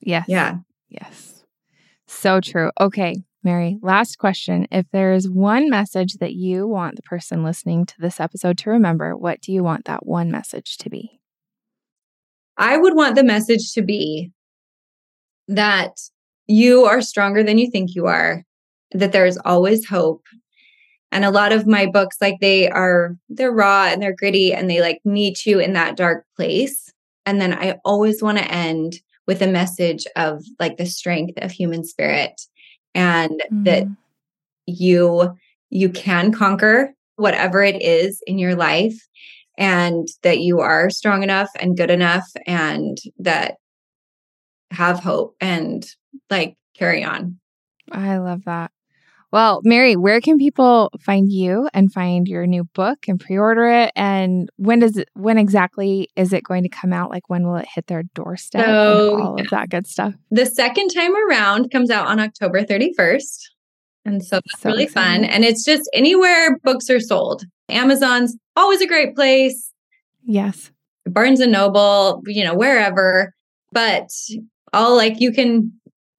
[0.00, 0.26] Yes.
[0.28, 0.58] Yeah.
[0.88, 1.44] Yes.
[2.06, 2.70] So true.
[2.80, 4.66] Okay Mary, last question.
[4.70, 8.70] If there is one message that you want the person listening to this episode to
[8.70, 11.20] remember, what do you want that one message to be?
[12.56, 14.32] I would want the message to be
[15.46, 15.92] that
[16.48, 18.42] you are stronger than you think you are,
[18.92, 20.24] that there's always hope.
[21.12, 24.68] And a lot of my books, like they are, they're raw and they're gritty and
[24.68, 26.92] they like meet you in that dark place.
[27.24, 28.94] And then I always want to end
[29.26, 32.40] with a message of like the strength of human spirit
[32.94, 33.64] and mm.
[33.64, 33.86] that
[34.66, 35.36] you
[35.70, 38.96] you can conquer whatever it is in your life
[39.58, 43.56] and that you are strong enough and good enough and that
[44.70, 45.86] have hope and
[46.30, 47.38] like carry on.
[47.90, 48.70] I love that.
[49.30, 53.92] Well, Mary, where can people find you and find your new book and pre-order it?
[53.94, 57.10] And when does it when exactly is it going to come out?
[57.10, 59.44] Like when will it hit their doorstep so, all yeah.
[59.44, 60.14] of that good stuff?
[60.30, 63.40] The second time around comes out on October 31st.
[64.06, 65.22] And so that's so really exciting.
[65.22, 65.30] fun.
[65.30, 67.44] And it's just anywhere books are sold.
[67.68, 69.72] Amazon's always a great place.
[70.24, 70.70] Yes.
[71.04, 73.34] Barnes and Noble, you know, wherever.
[73.72, 74.08] But
[74.72, 75.72] all like you can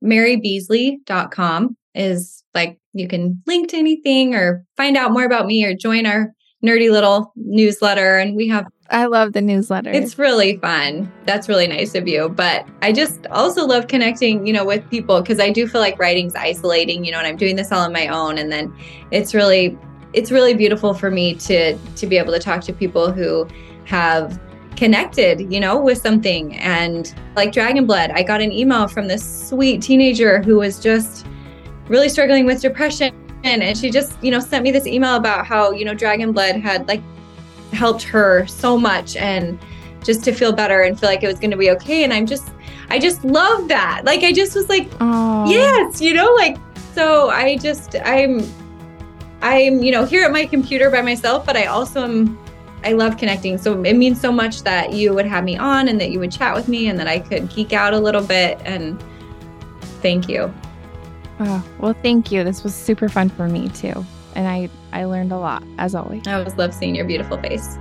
[0.04, 5.74] marybeesley.com is like you can link to anything or find out more about me or
[5.74, 6.32] join our
[6.64, 9.92] nerdy little newsletter and we have I love the newsletter.
[9.92, 11.12] It's really fun.
[11.26, 12.30] That's really nice of you.
[12.30, 16.00] But I just also love connecting, you know, with people because I do feel like
[16.00, 18.40] writing's isolating, you know, and I'm doing this all on my own.
[18.40, 18.76] And then
[19.12, 19.78] it's really
[20.14, 23.48] it's really beautiful for me to to be able to talk to people who
[23.86, 24.40] have
[24.76, 26.58] connected, you know, with something.
[26.58, 31.28] And like Dragon Blood, I got an email from this sweet teenager who was just
[31.90, 33.14] really struggling with depression.
[33.44, 36.56] And she just you know sent me this email about how you know dragon blood
[36.56, 37.02] had like
[37.72, 39.60] helped her so much and
[40.04, 42.04] just to feel better and feel like it was going to be okay.
[42.04, 42.52] And i'm just
[42.90, 44.02] i just love that.
[44.04, 45.50] Like i just was like Aww.
[45.50, 46.58] yes you know like
[46.94, 48.42] so i just i'm
[49.42, 52.38] i'm you know here at my computer by myself but i also am
[52.84, 53.58] i love connecting.
[53.58, 56.32] So it means so much that you would have me on and that you would
[56.32, 58.60] chat with me and that i could geek out a little bit.
[58.66, 59.02] And
[60.02, 60.54] thank you
[61.40, 62.44] Oh, well, thank you.
[62.44, 64.06] This was super fun for me too.
[64.36, 66.28] And I, I learned a lot, as always.
[66.28, 67.78] I always love seeing your beautiful face.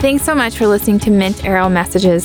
[0.00, 2.24] Thanks so much for listening to Mint Arrow Messages.